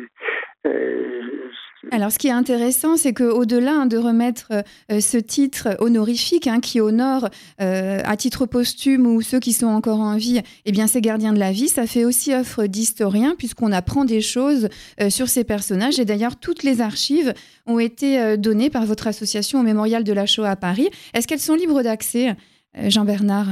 euh, 0.65 1.50
alors, 1.92 2.12
ce 2.12 2.18
qui 2.18 2.27
est 2.27 2.32
intéressant, 2.32 2.98
c'est 2.98 3.13
qu'au-delà 3.13 3.72
hein, 3.74 3.86
de 3.86 3.98
remettre 3.98 4.50
euh, 4.92 5.00
ce 5.00 5.18
titre 5.18 5.77
honorifique 5.80 6.48
hein, 6.48 6.60
qui 6.60 6.82
honore 6.82 7.30
euh, 7.62 8.01
à 8.04 8.18
titre 8.18 8.46
posthume 8.46 9.08
ou 9.08 9.22
ceux 9.22 9.39
qui 9.39 9.54
sont 9.54 9.68
encore 9.68 10.00
en 10.00 10.18
vie, 10.18 10.42
eh 10.65 10.72
bien, 10.72 10.88
ces 10.88 11.01
gardiens 11.01 11.34
de 11.34 11.39
la 11.39 11.51
vie, 11.51 11.68
ça 11.68 11.88
fait 11.88 12.04
aussi 12.04 12.34
offre 12.34 12.65
d'historien 12.65 13.36
puisqu'on 13.38 13.72
apprend 13.72 14.06
des 14.06 14.22
choses 14.22 14.70
sur 15.10 15.30
ces 15.30 15.44
personnages. 15.44 16.00
Et 16.00 16.06
d'ailleurs, 16.06 16.38
toutes 16.38 16.63
les 16.63 16.82
archives 16.82 17.34
ont 17.65 17.80
été 17.80 18.38
données 18.38 18.70
par 18.70 18.86
votre 18.86 19.08
association 19.08 19.60
au 19.60 19.63
Mémorial 19.63 20.04
de 20.04 20.13
la 20.13 20.25
Shoah 20.25 20.50
à 20.50 20.56
Paris. 20.56 20.89
Est-ce 21.13 21.27
qu'elles 21.27 21.39
sont 21.39 21.56
libres 21.56 21.82
d'accès, 21.82 22.36
Jean-Bernard? 22.75 23.48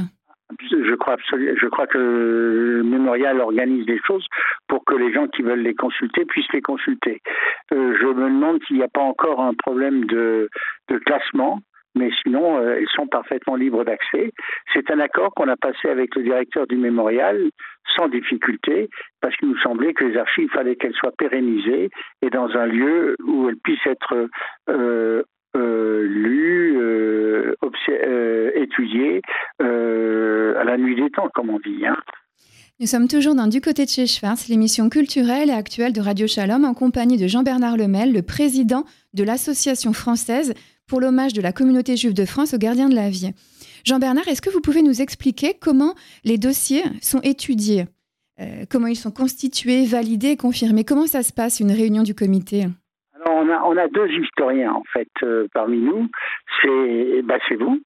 Je 0.60 0.94
crois 0.94 1.16
je 1.30 1.66
crois 1.68 1.86
que 1.86 1.98
le 1.98 2.82
mémorial 2.82 3.40
organise 3.40 3.86
des 3.86 4.00
choses 4.06 4.26
pour 4.68 4.84
que 4.84 4.94
les 4.94 5.12
gens 5.12 5.26
qui 5.28 5.42
veulent 5.42 5.62
les 5.62 5.74
consulter 5.74 6.24
puissent 6.24 6.52
les 6.52 6.62
consulter. 6.62 7.20
Euh, 7.72 7.96
je 8.00 8.06
me 8.06 8.28
demande 8.28 8.62
s'il 8.64 8.76
n'y 8.76 8.82
a 8.82 8.88
pas 8.88 9.02
encore 9.02 9.40
un 9.40 9.54
problème 9.54 10.04
de, 10.06 10.48
classement 11.06 11.60
mais 11.96 12.10
sinon, 12.24 12.58
euh, 12.58 12.80
ils 12.80 12.88
sont 12.88 13.06
parfaitement 13.06 13.54
libres 13.54 13.84
d'accès. 13.84 14.32
C'est 14.72 14.90
un 14.90 14.98
accord 14.98 15.32
qu'on 15.32 15.46
a 15.46 15.56
passé 15.56 15.88
avec 15.88 16.16
le 16.16 16.24
directeur 16.24 16.66
du 16.66 16.74
mémorial 16.76 17.50
sans 17.96 18.08
difficulté, 18.08 18.88
parce 19.20 19.36
qu'il 19.36 19.48
nous 19.48 19.58
semblait 19.58 19.94
que 19.94 20.04
les 20.04 20.16
archives, 20.16 20.48
il 20.50 20.50
fallait 20.50 20.74
qu'elles 20.74 20.94
soient 20.94 21.14
pérennisées 21.16 21.90
et 22.20 22.30
dans 22.30 22.48
un 22.56 22.66
lieu 22.66 23.14
où 23.24 23.48
elles 23.48 23.58
puissent 23.62 23.86
être 23.86 24.28
euh, 24.68 25.22
euh, 25.56 26.02
lues, 26.02 26.76
euh, 26.76 27.54
euh, 27.88 28.50
étudiées 28.54 29.22
la 30.64 30.76
nuit 30.76 30.96
des 30.96 31.10
temps, 31.10 31.28
comme 31.34 31.50
on 31.50 31.58
dit. 31.58 31.86
Hein. 31.86 31.96
Nous 32.80 32.86
sommes 32.86 33.06
toujours 33.06 33.34
dans 33.34 33.46
Du 33.46 33.60
côté 33.60 33.84
de 33.84 33.90
chez 33.90 34.06
Schwartz, 34.06 34.48
l'émission 34.48 34.88
culturelle 34.88 35.48
et 35.48 35.52
actuelle 35.52 35.92
de 35.92 36.00
Radio 36.00 36.26
Shalom, 36.26 36.64
en 36.64 36.74
compagnie 36.74 37.18
de 37.18 37.28
Jean-Bernard 37.28 37.76
Lemel, 37.76 38.12
le 38.12 38.22
président 38.22 38.84
de 39.12 39.22
l'Association 39.22 39.92
française 39.92 40.54
pour 40.86 41.00
l'hommage 41.00 41.32
de 41.32 41.40
la 41.40 41.52
communauté 41.52 41.96
juive 41.96 42.14
de 42.14 42.24
France 42.24 42.52
aux 42.52 42.58
gardiens 42.58 42.88
de 42.88 42.94
la 42.94 43.10
vie. 43.10 43.30
Jean-Bernard, 43.84 44.26
est-ce 44.28 44.42
que 44.42 44.50
vous 44.50 44.60
pouvez 44.60 44.82
nous 44.82 45.02
expliquer 45.02 45.54
comment 45.58 45.94
les 46.24 46.36
dossiers 46.36 46.82
sont 47.00 47.20
étudiés? 47.20 47.86
Comment 48.68 48.88
ils 48.88 48.96
sont 48.96 49.12
constitués, 49.12 49.84
validés 49.84 50.30
et 50.30 50.36
confirmés? 50.36 50.84
Comment 50.84 51.06
ça 51.06 51.22
se 51.22 51.32
passe, 51.32 51.60
une 51.60 51.70
réunion 51.70 52.02
du 52.02 52.14
comité? 52.14 52.66
On 53.30 53.76
a, 53.76 53.88
deux 53.88 54.08
historiens 54.10 54.72
en 54.72 54.82
fait 54.92 55.08
euh, 55.22 55.46
parmi 55.52 55.78
nous. 55.78 56.08
C'est 56.62 57.22
bah, 57.22 57.38
vous, 57.58 57.80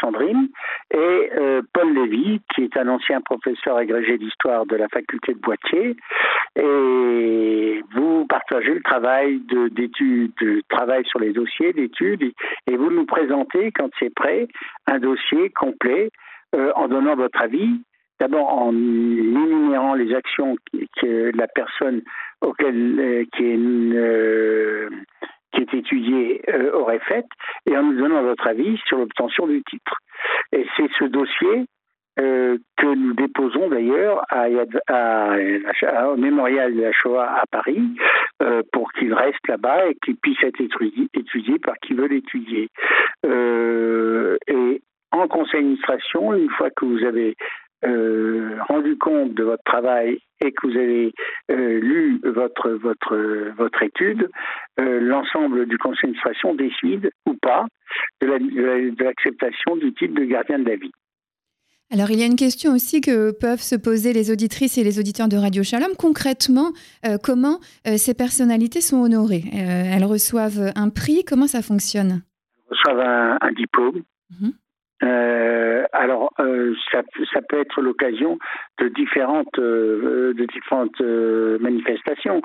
Sandrine, 0.00 0.48
et 0.92 1.30
euh, 1.36 1.62
Paul 1.72 1.92
Lévy, 1.92 2.40
qui 2.54 2.64
est 2.64 2.76
un 2.76 2.88
ancien 2.88 3.20
professeur 3.20 3.76
agrégé 3.76 4.18
d'histoire 4.18 4.66
de 4.66 4.76
la 4.76 4.88
faculté 4.88 5.34
de 5.34 5.38
Poitiers. 5.38 5.96
Et 6.56 7.82
vous 7.94 8.26
partagez 8.26 8.74
le 8.74 8.82
travail 8.82 9.40
d'études, 9.70 10.32
de, 10.40 10.62
travail 10.68 11.04
sur 11.06 11.18
les 11.18 11.32
dossiers 11.32 11.72
d'études, 11.72 12.22
et, 12.22 12.76
vous 12.76 12.90
nous 12.90 13.06
présentez, 13.06 13.72
quand 13.72 13.90
c'est 13.98 14.14
prêt, 14.14 14.48
un 14.86 14.98
dossier 14.98 15.50
complet 15.50 16.10
euh, 16.54 16.72
en 16.74 16.88
donnant 16.88 17.14
votre 17.14 17.40
avis 17.40 17.80
D'abord 18.20 18.52
en 18.52 18.72
énumérant 18.72 19.94
les 19.94 20.14
actions 20.14 20.54
que 21.00 21.32
la 21.34 21.48
personne 21.48 22.02
auquel, 22.42 23.00
euh, 23.00 23.24
qui, 23.34 23.44
est, 23.44 23.56
euh, 23.58 24.90
qui 25.52 25.62
est 25.62 25.74
étudiée 25.74 26.42
euh, 26.50 26.70
aurait 26.72 27.00
faites 27.00 27.28
et 27.66 27.76
en 27.78 27.82
nous 27.82 27.98
donnant 27.98 28.22
votre 28.22 28.46
avis 28.46 28.78
sur 28.86 28.98
l'obtention 28.98 29.46
du 29.46 29.62
titre. 29.62 29.96
Et 30.52 30.66
c'est 30.76 30.90
ce 30.98 31.04
dossier 31.04 31.66
que 32.16 32.94
nous 32.94 33.14
déposons 33.14 33.70
d'ailleurs 33.70 34.26
au 34.30 36.16
mémorial 36.16 36.74
de 36.74 36.82
la 36.82 36.92
Shoah 36.92 37.24
à 37.24 37.44
Paris 37.50 37.82
pour 38.72 38.92
qu'il 38.92 39.14
reste 39.14 39.48
là-bas 39.48 39.86
et 39.86 39.96
qu'il 40.04 40.16
puisse 40.16 40.42
être 40.42 40.60
étudié, 40.60 41.08
étudié, 41.14 41.58
par 41.60 41.78
qui 41.78 41.94
veut 41.94 42.08
l'étudier. 42.08 42.68
et 43.24 44.82
en 45.12 45.28
conseil 45.28 45.62
d'administration, 45.62 46.34
une 46.34 46.50
fois 46.50 46.68
que 46.70 46.84
vous 46.84 47.04
avez 47.04 47.36
euh, 47.82 48.58
rendu 48.68 48.98
compte 48.98 49.32
de 49.34 49.42
votre 49.42 49.62
travail 49.64 50.18
et 50.44 50.52
que 50.52 50.66
vous 50.66 50.76
avez 50.76 51.14
euh, 51.50 51.80
lu 51.80 52.20
votre 52.24 52.70
votre 52.72 53.16
votre 53.56 53.82
étude, 53.82 54.28
euh, 54.78 55.00
l'ensemble 55.00 55.66
du 55.66 55.78
conseil 55.78 56.12
d'administration 56.12 56.54
décide 56.54 57.10
ou 57.26 57.34
pas 57.40 57.64
de 58.20 59.02
l'acceptation 59.02 59.76
du 59.76 59.94
titre 59.94 60.14
de 60.14 60.24
gardien 60.24 60.58
de 60.58 60.68
la 60.68 60.76
vie. 60.76 60.92
Alors, 61.92 62.10
il 62.10 62.20
y 62.20 62.22
a 62.22 62.26
une 62.26 62.36
question 62.36 62.72
aussi 62.72 63.00
que 63.00 63.32
peuvent 63.32 63.62
se 63.62 63.74
poser 63.74 64.12
les 64.12 64.30
auditrices 64.30 64.78
et 64.78 64.84
les 64.84 65.00
auditeurs 65.00 65.28
de 65.28 65.36
Radio 65.36 65.64
Shalom. 65.64 65.96
Concrètement, 65.98 66.70
comment 67.24 67.58
ces 67.96 68.14
personnalités 68.14 68.80
sont 68.80 69.02
honorées? 69.02 69.42
Elles 69.52 70.04
reçoivent 70.04 70.70
un 70.76 70.88
prix? 70.90 71.24
Comment 71.26 71.48
ça 71.48 71.62
fonctionne? 71.62 72.22
Elles 72.70 72.76
reçoivent 72.76 73.36
un, 73.40 73.52
diplôme. 73.52 74.02
Mhm. 74.40 74.52
Euh, 75.02 75.84
alors, 75.92 76.32
euh, 76.40 76.74
ça, 76.92 77.02
ça, 77.32 77.40
peut 77.42 77.60
être 77.60 77.80
l'occasion 77.80 78.38
de 78.78 78.88
différentes, 78.88 79.58
euh, 79.58 80.34
de 80.34 80.44
différentes 80.46 81.00
manifestations. 81.60 82.42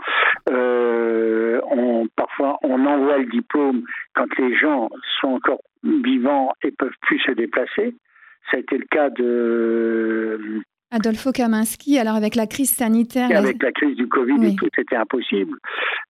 on, 0.48 2.08
parfois, 2.16 2.58
on 2.64 2.86
envoie 2.86 3.18
le 3.18 3.26
diplôme 3.26 3.84
quand 4.14 4.38
les 4.38 4.56
gens 4.56 4.90
sont 5.20 5.34
encore 5.34 5.62
vivants 5.84 6.54
et 6.64 6.72
peuvent 6.72 6.98
plus 7.02 7.20
se 7.20 7.32
déplacer. 7.32 7.96
Ça 8.52 8.58
a 8.58 8.60
été 8.60 8.78
le 8.78 8.86
cas 8.86 9.10
de 9.10 10.62
Adolfo 10.96 11.32
Kaminski, 11.32 12.00
alors 12.00 12.16
avec 12.16 12.36
la 12.36 12.48
crise 12.48 12.72
sanitaire. 12.72 13.30
avec 13.36 13.62
la 13.62 13.72
crise 13.72 13.96
du 13.96 14.08
Covid 14.08 14.46
et 14.46 14.56
tout, 14.56 14.68
c'était 14.76 14.96
impossible. 14.96 15.58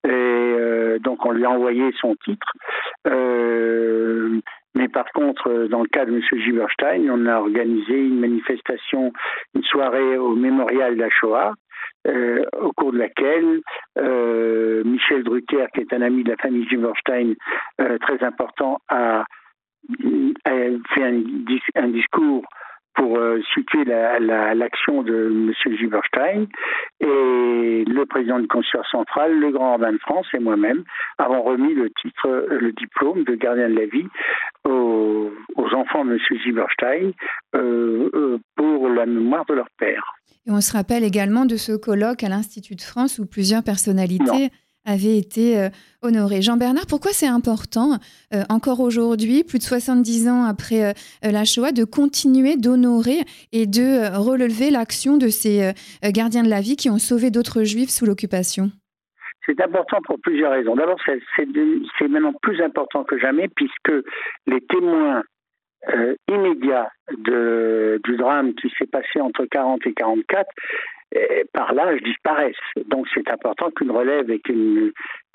Et 0.04 0.98
donc 1.00 1.24
on 1.26 1.32
lui 1.32 1.44
a 1.44 1.50
envoyé 1.50 1.90
son 2.00 2.14
titre. 2.24 2.52
Euh, 3.06 4.40
mais 4.76 4.88
par 4.88 5.10
contre, 5.12 5.48
euh, 5.48 5.68
dans 5.68 5.80
le 5.80 5.88
cas 5.88 6.04
de 6.04 6.12
M. 6.12 6.20
Giberstein, 6.38 7.08
on 7.10 7.26
a 7.26 7.38
organisé 7.38 7.94
une 7.94 8.20
manifestation, 8.20 9.10
une 9.54 9.64
soirée 9.64 10.18
au 10.18 10.34
mémorial 10.34 10.96
de 10.96 11.00
la 11.00 11.08
Shoah, 11.08 11.54
euh, 12.06 12.44
au 12.60 12.72
cours 12.72 12.92
de 12.92 12.98
laquelle 12.98 13.62
euh, 13.98 14.84
Michel 14.84 15.24
Drucker, 15.24 15.66
qui 15.74 15.80
est 15.80 15.94
un 15.94 16.02
ami 16.02 16.24
de 16.24 16.30
la 16.30 16.36
famille 16.36 16.68
Giberstein 16.68 17.34
très 17.78 18.22
important, 18.22 18.78
a, 18.88 19.24
fait 20.94 21.02
un, 21.74 21.88
discours 21.88 22.44
pour 22.96 23.18
situer 23.54 23.84
l'action 23.84 25.02
de 25.02 25.30
M. 25.30 25.76
Giberstein. 25.76 26.46
Et 27.00 27.84
le 27.86 28.04
président 28.06 28.38
du 28.38 28.48
Conseil 28.48 28.80
central, 28.90 29.38
le 29.38 29.50
Grand 29.50 29.72
Rabbin 29.72 29.92
de 29.92 29.98
France 29.98 30.26
et 30.34 30.38
moi-même 30.38 30.82
avons 31.18 31.42
remis 31.42 31.74
le 31.74 31.90
titre, 31.90 32.46
le 32.50 32.72
diplôme 32.72 33.24
de 33.24 33.34
gardien 33.34 33.68
de 33.68 33.74
la 33.74 33.86
vie 33.86 34.06
aux, 34.64 35.30
enfants 35.74 36.04
de 36.04 36.12
M. 36.12 36.18
Zieberstein 36.42 37.12
euh, 37.54 38.10
euh, 38.14 38.38
pour 38.56 38.88
la 38.88 39.06
mémoire 39.06 39.44
de 39.46 39.54
leur 39.54 39.68
père. 39.78 40.14
Et 40.46 40.50
on 40.50 40.60
se 40.60 40.72
rappelle 40.72 41.04
également 41.04 41.44
de 41.44 41.56
ce 41.56 41.72
colloque 41.72 42.22
à 42.22 42.28
l'Institut 42.28 42.76
de 42.76 42.82
France 42.82 43.18
où 43.18 43.26
plusieurs 43.26 43.62
personnalités 43.62 44.50
avaient 44.86 45.18
été 45.18 45.58
euh, 45.58 45.68
honorées. 46.02 46.40
Jean-Bernard, 46.40 46.86
pourquoi 46.88 47.12
c'est 47.12 47.26
important, 47.26 47.98
encore 48.48 48.80
aujourd'hui, 48.80 49.44
plus 49.44 49.58
de 49.58 49.64
70 49.64 50.28
ans 50.28 50.44
après 50.44 50.94
la 51.22 51.44
Shoah, 51.44 51.72
de 51.72 51.84
continuer 51.84 52.56
d'honorer 52.56 53.20
et 53.52 53.66
de 53.66 54.16
relever 54.16 54.70
l'action 54.70 55.16
de 55.16 55.28
ces 55.28 55.72
gardiens 56.04 56.44
de 56.44 56.50
la 56.50 56.60
vie 56.60 56.76
qui 56.76 56.90
ont 56.90 56.98
sauvé 56.98 57.30
d'autres 57.30 57.64
juifs 57.64 57.90
sous 57.90 58.06
l'occupation? 58.06 58.70
C'est 59.46 59.60
important 59.60 59.98
pour 60.04 60.20
plusieurs 60.20 60.52
raisons. 60.52 60.74
D'abord, 60.74 61.00
c'est 61.06 62.08
maintenant 62.08 62.34
plus 62.42 62.60
important 62.60 63.04
que 63.04 63.18
jamais 63.18 63.48
puisque 63.48 63.92
les 64.46 64.60
témoins 64.62 65.22
euh, 65.94 66.16
immédiats 66.28 66.90
du 67.10 68.16
drame 68.16 68.54
qui 68.54 68.72
s'est 68.76 68.86
passé 68.86 69.20
entre 69.20 69.44
40 69.44 69.86
et 69.86 69.94
44 69.94 70.44
eh, 70.44 70.95
par 71.52 71.72
l'âge 71.72 72.02
disparaissent. 72.02 72.56
Donc 72.86 73.06
c'est 73.14 73.30
important 73.30 73.70
qu'une 73.70 73.90
relève 73.90 74.30
et 74.30 74.40
que 74.40 74.52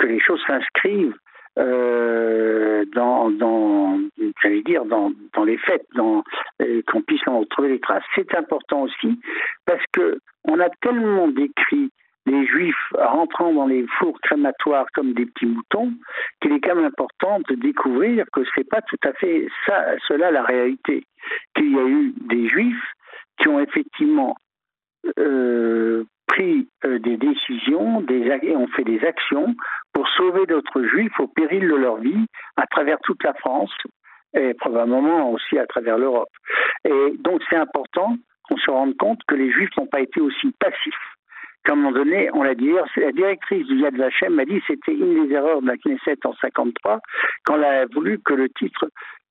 les 0.05 0.19
choses 0.19 0.41
s'inscrivent 0.47 1.15
euh, 1.59 2.85
dans, 2.93 3.29
dire, 4.65 4.85
dans, 4.85 5.43
les 5.43 5.57
fêtes, 5.57 5.85
dans, 5.95 6.23
euh, 6.61 6.81
qu'on 6.87 7.01
puisse 7.01 7.27
en 7.27 7.39
retrouver 7.39 7.69
les 7.69 7.79
traces. 7.79 8.03
C'est 8.15 8.33
important 8.35 8.83
aussi 8.83 9.19
parce 9.65 9.83
que 9.91 10.19
on 10.45 10.59
a 10.59 10.69
tellement 10.81 11.27
décrit 11.27 11.91
les 12.25 12.45
juifs 12.45 12.93
rentrant 12.97 13.51
dans 13.53 13.65
les 13.65 13.85
fours 13.99 14.17
crématoires 14.21 14.85
comme 14.93 15.13
des 15.13 15.25
petits 15.25 15.47
moutons, 15.47 15.91
qu'il 16.41 16.53
est 16.53 16.61
quand 16.61 16.75
même 16.75 16.85
important 16.85 17.39
de 17.49 17.55
découvrir 17.55 18.25
que 18.31 18.43
ce 18.45 18.51
n'est 18.57 18.63
pas 18.63 18.81
tout 18.81 18.99
à 19.03 19.11
fait 19.13 19.47
cela 20.07 20.31
la 20.31 20.43
réalité. 20.43 21.03
Qu'il 21.55 21.73
y 21.73 21.79
a 21.79 21.85
eu 21.85 22.13
des 22.21 22.47
juifs 22.47 22.93
qui 23.39 23.49
ont 23.49 23.59
effectivement 23.59 24.35
euh, 25.17 25.50
décisions 27.21 28.01
des, 28.01 28.55
ont 28.55 28.67
fait 28.67 28.83
des 28.83 29.03
actions 29.05 29.55
pour 29.93 30.07
sauver 30.09 30.45
d'autres 30.45 30.83
juifs 30.83 31.19
au 31.19 31.27
péril 31.27 31.67
de 31.67 31.75
leur 31.75 31.97
vie 31.97 32.25
à 32.57 32.65
travers 32.67 32.97
toute 33.03 33.23
la 33.23 33.33
France 33.35 33.71
et 34.33 34.53
probablement 34.55 35.31
aussi 35.31 35.57
à 35.57 35.65
travers 35.65 35.97
l'Europe. 35.97 36.29
Et 36.85 37.13
donc 37.19 37.41
c'est 37.49 37.57
important 37.57 38.15
qu'on 38.47 38.57
se 38.57 38.71
rende 38.71 38.97
compte 38.97 39.19
que 39.27 39.35
les 39.35 39.51
Juifs 39.51 39.75
n'ont 39.77 39.87
pas 39.87 40.01
été 40.01 40.19
aussi 40.19 40.51
passifs. 40.59 40.93
Qu'à 41.63 41.73
un 41.73 41.75
moment 41.75 41.91
donné, 41.91 42.29
on 42.33 42.41
l'a 42.41 42.55
dit, 42.55 42.71
la 42.97 43.11
directrice 43.11 43.67
du 43.67 43.77
Yad 43.77 43.95
Vashem 43.95 44.33
m'a 44.33 44.45
dit 44.45 44.59
que 44.61 44.65
c'était 44.67 44.93
une 44.93 45.27
des 45.27 45.33
erreurs 45.33 45.61
de 45.61 45.67
la 45.67 45.77
Knesset 45.77 46.17
en 46.25 46.33
53 46.33 46.99
quand 47.45 47.55
elle 47.57 47.63
a 47.63 47.85
voulu 47.85 48.19
que 48.19 48.33
le 48.33 48.49
titre 48.49 48.89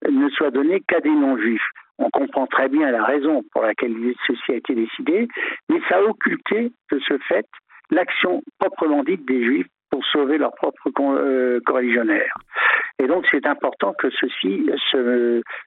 ne 0.09 0.28
soit 0.30 0.52
donné 0.52 0.80
qu'à 0.80 1.00
des 1.00 1.11
non-juifs. 1.11 1.68
On 1.99 2.09
comprend 2.11 2.47
très 2.47 2.68
bien 2.68 2.90
la 2.90 3.04
raison 3.04 3.42
pour 3.52 3.62
laquelle 3.62 3.94
ceci 4.26 4.52
a 4.52 4.54
été 4.54 4.75
décidé, 4.75 5.28
mais 5.68 5.80
ça 5.88 5.97
a 5.99 6.02
occulté 6.02 6.73
de 6.92 7.00
ce 7.00 7.18
fait 7.28 7.47
l'action 7.90 8.42
proprement 8.59 9.02
dite 9.02 9.26
des 9.26 9.44
juifs 9.44 9.66
pour 9.90 10.04
sauver 10.06 10.38
leurs 10.38 10.54
propres 10.54 10.90
euh. 10.99 11.61
Et 12.99 13.06
donc 13.06 13.26
c'est 13.30 13.47
important 13.47 13.92
que 13.94 14.09
ceci 14.11 14.70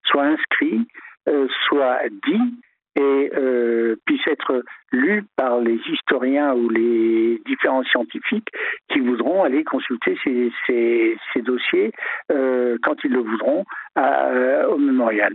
soit 0.06 0.24
inscrit, 0.24 0.88
euh, 1.28 1.48
soit 1.68 2.00
dit 2.26 2.56
et 2.96 3.32
euh, 3.36 3.96
puisse 4.06 4.26
être 4.28 4.64
lu 4.92 5.24
par 5.36 5.60
les 5.60 5.80
historiens 5.92 6.54
ou 6.54 6.70
les 6.70 7.42
différents 7.46 7.84
scientifiques 7.84 8.50
qui 8.90 9.00
voudront 9.00 9.44
aller 9.44 9.64
consulter 9.64 10.16
ces, 10.24 11.42
dossiers 11.42 11.92
quand 12.30 13.04
ils 13.04 13.12
le 13.12 13.20
voudront 13.20 13.66
au 13.98 14.78
mémorial. 14.78 15.34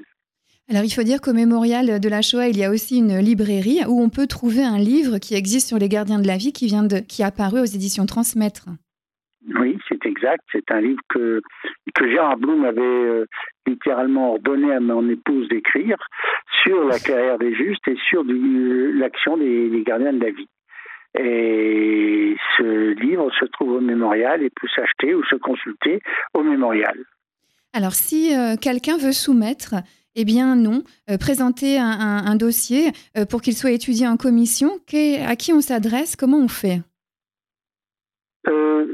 Alors 0.70 0.84
il 0.84 0.90
faut 0.90 1.02
dire 1.02 1.22
qu'au 1.22 1.32
mémorial 1.32 1.98
de 1.98 2.08
la 2.10 2.20
Shoah, 2.20 2.48
il 2.48 2.58
y 2.58 2.64
a 2.64 2.70
aussi 2.70 2.98
une 2.98 3.18
librairie 3.18 3.80
où 3.88 4.02
on 4.02 4.10
peut 4.10 4.26
trouver 4.26 4.62
un 4.62 4.76
livre 4.76 5.16
qui 5.16 5.34
existe 5.34 5.68
sur 5.68 5.78
les 5.78 5.88
gardiens 5.88 6.20
de 6.20 6.26
la 6.26 6.36
vie 6.36 6.52
qui 6.52 6.66
vient 6.66 6.82
de 6.82 6.98
qui 6.98 7.22
est 7.22 7.24
apparu 7.24 7.60
aux 7.60 7.64
éditions 7.64 8.04
Transmettre. 8.04 8.66
Oui, 9.58 9.78
c'est 9.88 10.04
exact. 10.04 10.44
C'est 10.52 10.70
un 10.70 10.82
livre 10.82 11.00
que, 11.08 11.40
que 11.94 12.10
Gérard 12.10 12.36
Blum 12.36 12.66
avait 12.66 12.82
euh, 12.82 13.24
littéralement 13.66 14.32
ordonné 14.32 14.70
à 14.72 14.80
mon 14.80 15.08
épouse 15.08 15.48
d'écrire 15.48 15.96
sur 16.62 16.84
la 16.84 16.98
carrière 16.98 17.38
des 17.38 17.54
justes 17.54 17.88
et 17.88 17.96
sur 18.06 18.22
l'action 18.24 19.38
des, 19.38 19.82
gardiens 19.86 20.12
de 20.12 20.22
la 20.22 20.30
vie. 20.30 20.48
Et 21.18 22.36
ce 22.58 22.92
livre 23.00 23.30
se 23.40 23.46
trouve 23.46 23.72
au 23.72 23.80
mémorial 23.80 24.42
et 24.42 24.50
peut 24.50 24.68
s'acheter 24.74 25.14
ou 25.14 25.24
se 25.24 25.36
consulter 25.36 26.00
au 26.34 26.42
mémorial. 26.42 26.98
Alors 27.72 27.92
si 27.92 28.36
euh, 28.36 28.56
quelqu'un 28.60 28.98
veut 28.98 29.12
soumettre 29.12 29.76
eh 30.20 30.24
bien 30.24 30.56
non. 30.56 30.82
Euh, 31.08 31.16
présenter 31.16 31.78
un, 31.78 32.34
dossier 32.34 32.90
euh, 33.16 33.24
pour 33.24 33.40
qu'il 33.40 33.54
soit 33.54 33.70
étudié 33.70 34.08
en 34.08 34.16
commission, 34.16 34.68
à 35.26 35.36
qui 35.36 35.52
on 35.52 35.60
s'adresse 35.60 36.16
Comment 36.16 36.38
on 36.38 36.48
fait? 36.48 36.80
Euh, 38.48 38.84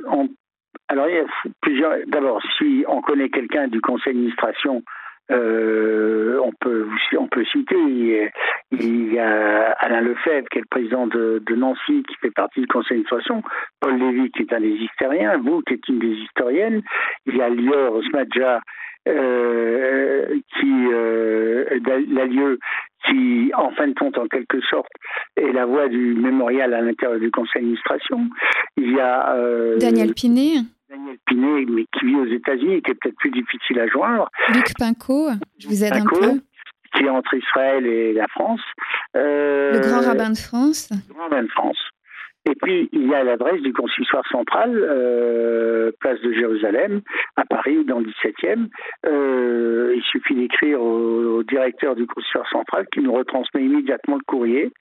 Alors, 0.89 1.09
il 1.09 1.17
y 1.17 1.19
a 1.19 1.25
plusieurs. 1.63 1.95
D'abord, 2.09 2.43
si 2.59 2.85
on 2.87 3.01
connaît 3.01 3.31
quelqu'un 3.31 3.69
du 3.69 3.81
conseil 3.81 4.13
d'administration, 4.13 4.83
on, 5.31 6.53
peut, 6.61 6.89
on 7.19 7.29
peut 7.29 7.45
citer. 7.47 8.31
Il 8.73 9.15
y 9.15 9.19
a 9.19 9.73
Alain 9.79 10.03
Lefebvre, 10.03 10.47
qui 10.51 10.59
est 10.59 10.63
le 10.63 10.67
président 10.71 11.07
de, 11.07 11.43
Nancy, 11.57 12.03
qui 12.07 12.15
fait 12.21 12.33
partie 12.33 12.61
du 12.61 12.67
conseil 12.67 12.99
d'administration. 12.99 13.43
Paul 13.81 13.97
Lévy, 13.99 14.31
qui 14.31 14.43
est 14.43 14.53
un 14.53 14.61
des 14.61 14.77
historiens. 14.77 15.39
Vous, 15.39 15.63
qui 15.63 15.75
êtes 15.75 15.89
une 15.89 16.01
des 16.01 16.17
historiennes. 16.17 16.83
Il 17.25 17.37
y 17.37 17.41
a 17.41 17.49
Lior 17.49 17.95
Osmadja, 17.95 18.61
euh, 19.07 20.27
qui 20.59 20.87
euh, 20.93 21.65
la 22.09 22.27
lieu 22.27 22.59
qui, 23.07 23.53
en 23.55 23.71
fin 23.73 23.89
de 23.89 23.95
compte, 23.95 24.17
en 24.17 24.27
quelque 24.27 24.61
sorte, 24.63 24.91
est 25.37 25.53
la 25.53 25.67
voix 25.67 25.89
du 25.89 26.15
mémorial 26.15 26.73
à 26.73 26.81
l'intérieur 26.81 27.21
du 27.21 27.31
conseil 27.31 27.63
d'administration. 27.63 28.29
Il 28.79 28.93
y 28.93 29.01
a 29.01 29.35
euh, 29.35 29.77
Daniel 29.79 30.15
Pinet. 30.15 30.63
Daniel 30.89 31.19
Pinet, 31.27 31.67
mais 31.69 31.85
qui 31.99 32.07
vit 32.07 32.17
aux 32.17 32.27
États-Unis, 32.27 32.83
qui 32.83 32.93
est 32.93 32.95
peut-être 32.95 33.17
plus 33.17 33.31
difficile 33.31 33.81
à 33.81 33.89
joindre. 33.89 34.31
Luc 34.55 34.73
Pinco, 34.79 35.29
je 35.59 35.69
vous 35.69 35.85
aide 35.85 35.95
un 35.95 36.05
peu. 36.05 36.41
Qui 36.97 37.05
est 37.05 37.09
entre 37.09 37.35
Israël 37.35 37.87
et 37.87 38.13
la 38.13 38.29
France. 38.29 38.61
le 39.15 39.81
grand 39.81 40.01
rabbin 40.01 40.31
de 40.31 40.39
France. 40.39 40.91
Le 40.93 41.13
grand 41.13 41.25
rabbin 41.25 41.43
de 41.43 41.49
France. 41.49 41.79
Et 42.47 42.55
puis, 42.57 42.91
il 42.93 43.07
y 43.09 43.15
a 43.15 43.25
l'adresse 43.25 43.63
du 43.63 43.73
consistoire 43.73 44.27
central, 44.29 44.77
euh, 44.77 45.93
place 46.01 46.21
de 46.21 46.33
Jérusalem, 46.33 47.01
à 47.37 47.45
Paris, 47.47 47.85
dans 47.85 48.01
le 48.01 48.07
17e. 48.07 48.69
Euh, 49.07 49.95
il 49.97 50.03
suffit 50.03 50.35
d'écrire 50.35 50.81
au, 50.83 51.43
directeur 51.43 51.95
du 51.95 52.07
consistoire 52.07 52.49
central 52.51 52.87
qui 52.93 53.01
nous 53.01 53.13
retransmet 53.13 53.65
immédiatement 53.65 54.17
le 54.17 54.25
courrier 54.27 54.73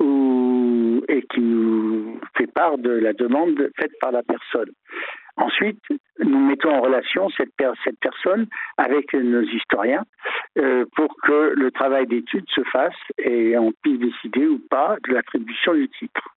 ou, 0.00 1.02
et 1.08 1.22
qui 1.22 1.40
nous 1.40 2.20
fait 2.36 2.52
part 2.52 2.76
de 2.78 2.90
la 2.90 3.12
demande 3.14 3.70
faite 3.78 3.92
par 4.00 4.12
la 4.12 4.22
personne. 4.22 4.70
Ensuite, 5.38 5.80
nous 6.20 6.38
mettons 6.38 6.70
en 6.70 6.80
relation 6.80 7.28
cette, 7.36 7.50
cette 7.84 7.98
personne 8.00 8.46
avec 8.78 9.12
nos 9.12 9.42
historiens 9.42 10.04
euh, 10.58 10.86
pour 10.96 11.14
que 11.22 11.52
le 11.54 11.70
travail 11.70 12.06
d'étude 12.06 12.46
se 12.48 12.62
fasse 12.72 12.96
et 13.18 13.56
on 13.58 13.72
puisse 13.82 14.00
décider 14.00 14.46
ou 14.46 14.58
pas 14.70 14.96
de 15.06 15.12
l'attribution 15.12 15.74
du 15.74 15.88
titre. 15.90 16.35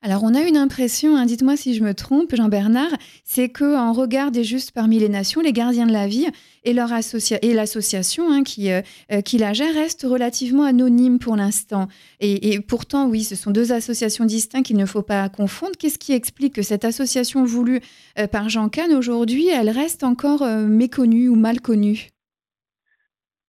Alors 0.00 0.22
on 0.22 0.32
a 0.32 0.42
une 0.42 0.56
impression, 0.56 1.16
hein, 1.16 1.26
dites-moi 1.26 1.56
si 1.56 1.74
je 1.74 1.82
me 1.82 1.92
trompe, 1.92 2.32
Jean-Bernard, 2.32 2.92
c'est 3.24 3.48
que 3.48 3.76
en 3.76 3.92
regard 3.92 4.30
des 4.30 4.44
justes 4.44 4.70
parmi 4.70 5.00
les 5.00 5.08
nations, 5.08 5.40
les 5.40 5.52
gardiens 5.52 5.86
de 5.86 5.92
la 5.92 6.06
vie 6.06 6.28
et 6.62 6.72
l'association 6.72 8.30
hein, 8.30 8.44
qui, 8.44 8.70
euh, 8.70 8.80
euh, 9.10 9.22
qui 9.22 9.38
la 9.38 9.52
gère 9.52 9.74
reste 9.74 10.06
relativement 10.08 10.62
anonyme 10.62 11.18
pour 11.18 11.34
l'instant. 11.34 11.88
Et, 12.20 12.60
pourtant, 12.60 13.08
oui, 13.08 13.24
ce 13.24 13.34
sont 13.34 13.50
deux 13.50 13.72
associations 13.72 14.24
distinctes 14.24 14.66
qu'il 14.66 14.76
ne 14.76 14.86
faut 14.86 15.02
pas 15.02 15.28
confondre. 15.28 15.72
Qu'est-ce 15.76 15.98
qui 15.98 16.12
explique 16.12 16.54
que 16.54 16.62
cette 16.62 16.84
association 16.84 17.42
voulue 17.42 17.80
euh, 18.20 18.28
par 18.28 18.48
Jean 18.48 18.68
Kahn 18.68 18.92
aujourd'hui, 18.92 19.48
elle 19.48 19.70
reste 19.70 20.04
encore 20.04 20.46
méconnue 20.46 21.28
ou 21.28 21.34
mal 21.34 21.60
connue? 21.60 22.10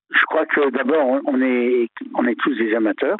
Je 0.10 0.26
crois 0.26 0.48
que 0.48 0.72
d'abord, 0.72 1.22
on 1.28 1.42
est 1.42 2.36
tous 2.40 2.56
des 2.56 2.74
amateurs 2.74 3.18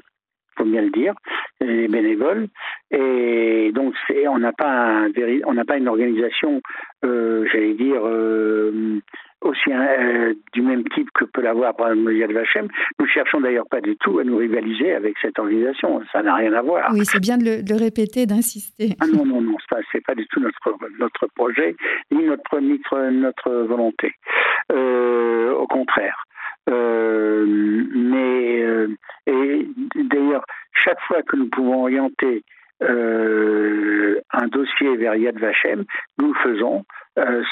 faut 0.60 0.66
bien 0.66 0.82
le 0.82 0.92
dire, 0.92 1.14
les 1.62 1.88
bénévoles. 1.88 2.48
Et 2.92 3.72
donc, 3.74 3.94
on 4.28 4.40
n'a 4.40 4.52
pas, 4.52 5.06
on 5.46 5.54
n'a 5.54 5.66
pas 5.66 5.78
une 5.78 5.88
organisation, 5.88 6.62
euh, 7.06 7.46
j'allais 7.52 7.74
dire, 7.74 8.02
euh, 8.04 9.00
aussi 9.42 9.72
euh, 9.72 10.34
du 10.54 10.62
même 10.62 10.84
type 10.90 11.10
que 11.14 11.24
peut 11.24 11.42
l'avoir 11.42 11.76
par 11.76 11.92
exemple 11.92 12.14
Yad 12.14 12.32
Vashem. 12.32 12.68
Nous 13.00 13.08
cherchons 13.08 13.40
d'ailleurs 13.40 13.68
pas 13.70 13.80
du 13.80 13.96
tout 13.98 14.20
à 14.20 14.24
nous 14.24 14.38
rivaliser 14.38 14.94
avec 14.94 15.16
cette 15.22 15.40
organisation. 15.40 16.02
Ça 16.12 16.22
n'a 16.22 16.36
rien 16.36 16.52
à 16.54 16.62
voir. 16.62 16.90
Oui, 16.92 17.06
c'est 17.06 17.22
bien 17.22 17.38
de 17.38 17.46
le, 17.46 17.78
répéter, 17.78 18.26
d'insister. 18.26 18.96
Ah 19.00 19.06
non, 19.08 19.26
non, 19.26 19.42
non, 19.42 19.56
ce 19.70 19.76
n'est 19.98 20.02
pas 20.02 20.16
du 20.16 20.28
tout 20.28 20.42
notre, 20.42 20.78
notre 21.00 21.28
projet, 21.36 21.76
ni 22.12 22.24
notre, 22.24 22.60
notre, 22.60 23.10
notre 23.12 23.52
volonté. 23.66 24.14
au 24.72 25.68
contraire. 25.68 26.26
Euh, 26.70 27.46
mais 27.94 28.64
euh, 28.64 28.88
et 29.28 29.68
d'ailleurs, 29.96 30.44
chaque 30.74 31.00
fois 31.02 31.22
que 31.24 31.36
nous 31.36 31.50
pouvons 31.50 31.84
orienter 31.84 32.44
euh, 32.82 34.20
un 34.32 34.48
dossier 34.48 34.96
vers 34.98 35.16
Yad 35.16 35.38
Vashem, 35.40 35.86
nous 36.18 36.34
le 36.34 36.40
faisons 36.42 36.86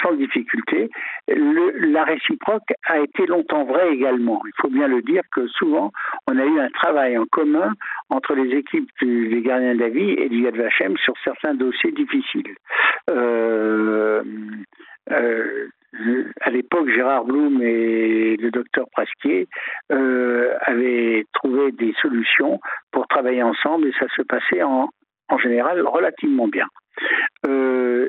sans 0.01 0.13
difficulté. 0.13 0.89
La 1.27 2.06
réciproque 2.06 2.71
a 2.88 2.99
été 2.99 3.25
longtemps 3.25 3.65
vraie 3.65 3.91
également. 3.91 4.41
Il 4.45 4.53
faut 4.62 4.69
bien 4.69 4.88
le 4.88 5.01
dire 5.01 5.23
que 5.36 5.45
souvent, 5.47 5.91
on 6.25 6.38
a 6.39 6.45
eu 6.45 6.60
un 6.62 6.69
travail 6.69 7.17
en 7.17 7.25
commun 7.25 7.73
entre 8.10 8.34
les 8.34 8.56
équipes 8.56 8.89
des 9.01 9.41
gardiens 9.41 9.75
de 9.75 9.82
la 9.82 9.89
vie 9.89 10.12
et 10.12 10.30
du 10.30 10.43
Yad 10.43 10.56
Vashem 10.56 10.95
sur 10.95 11.15
certains 11.21 11.53
dossiers 11.53 11.91
difficiles. 11.91 12.56
À 16.41 16.50
l'époque, 16.50 16.89
Gérard 16.89 17.26
Blum 17.26 17.62
et 17.62 18.36
le 18.38 18.52
docteur 18.52 18.86
Prasquier 18.91 19.47
euh, 19.91 20.54
avaient 20.62 21.26
trouvé 21.34 21.71
des 21.71 21.93
solutions 22.02 22.60
pour 22.91 23.08
travailler 23.08 23.43
ensemble 23.43 23.88
et 23.88 23.93
ça 24.00 24.08
se 24.15 24.21
passait 24.21 24.63
en 24.63 24.89
général 25.41 25.86
relativement 25.88 26.47
bien. 26.47 26.67
Euh, 27.47 28.07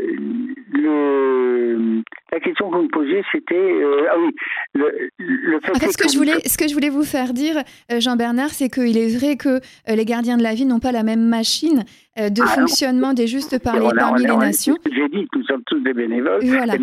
le, 0.72 2.03
la 2.33 2.40
question 2.40 2.70
que 2.70 2.77
vous 2.77 2.83
me 2.83 2.88
posiez, 2.88 3.22
c'était 3.33 3.55
euh, 3.55 4.07
ah 4.11 4.16
oui, 4.18 4.35
le, 4.74 5.11
le 5.18 5.61
fait. 5.61 5.70
En 5.70 5.74
fait, 5.74 5.92
ce 5.92 5.98
que, 5.98 6.09
je 6.11 6.16
voulais, 6.16 6.40
ce 6.46 6.57
que 6.57 6.68
je 6.68 6.74
voulais 6.74 6.88
vous 6.88 7.05
faire 7.05 7.33
dire, 7.33 7.57
euh, 7.92 8.01
Jean 8.01 8.16
Bernard, 8.16 8.51
c'est 8.51 8.68
qu'il 8.68 8.96
est 8.96 9.16
vrai 9.16 9.37
que 9.37 9.61
les 9.88 10.05
gardiens 10.05 10.37
de 10.37 10.42
la 10.42 10.55
vie 10.55 10.64
n'ont 10.64 10.81
pas 10.81 10.92
la 10.92 11.03
même 11.03 11.27
machine 11.27 11.85
de 12.16 12.42
ah 12.42 12.46
fonctionnement 12.46 13.12
des 13.12 13.29
justes 13.29 13.62
par 13.62 13.79
les, 13.79 13.88
parmi 13.96 14.24
les 14.24 14.37
nations. 14.37 14.77
J'ai 14.90 15.09
dit, 15.09 15.29
nous 15.35 15.44
sommes 15.44 15.62
tous 15.66 15.79
des 15.81 15.92
bénévoles. 15.94 16.40
Voilà. 16.42 16.74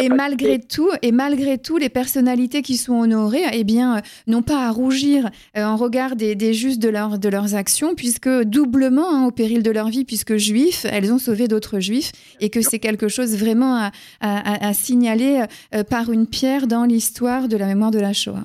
Et, 0.00 0.08
malgré 0.08 0.58
tout, 0.58 0.90
et 1.02 1.12
malgré 1.12 1.58
tout, 1.58 1.76
les 1.76 1.88
personnalités 1.88 2.62
qui 2.62 2.76
sont 2.76 3.00
honorées, 3.00 3.44
eh 3.52 3.64
bien, 3.64 4.02
n'ont 4.26 4.42
pas 4.42 4.66
à 4.66 4.70
rougir 4.70 5.30
en 5.56 5.76
regard 5.76 6.16
des, 6.16 6.34
des 6.34 6.54
justes 6.54 6.82
de, 6.82 6.88
leur, 6.88 7.18
de 7.18 7.28
leurs 7.28 7.54
actions, 7.54 7.94
puisque 7.94 8.28
doublement, 8.42 9.10
hein, 9.10 9.26
au 9.26 9.30
péril 9.30 9.62
de 9.62 9.70
leur 9.70 9.88
vie, 9.88 10.04
puisque 10.04 10.36
juifs, 10.36 10.86
elles 10.90 11.01
ont 11.10 11.18
sauvé 11.18 11.48
d'autres 11.48 11.80
juifs, 11.80 12.12
et 12.40 12.50
que 12.50 12.60
c'est 12.60 12.78
quelque 12.78 13.08
chose 13.08 13.38
vraiment 13.42 13.76
à, 13.76 13.90
à, 14.20 14.72
signaler 14.74 15.44
euh, 15.74 15.82
par 15.82 16.12
une 16.12 16.26
pierre 16.28 16.66
dans 16.66 16.84
l'histoire 16.84 17.48
de 17.48 17.56
la 17.56 17.66
mémoire 17.66 17.90
de 17.90 18.00
la 18.00 18.12
Shoah. 18.12 18.44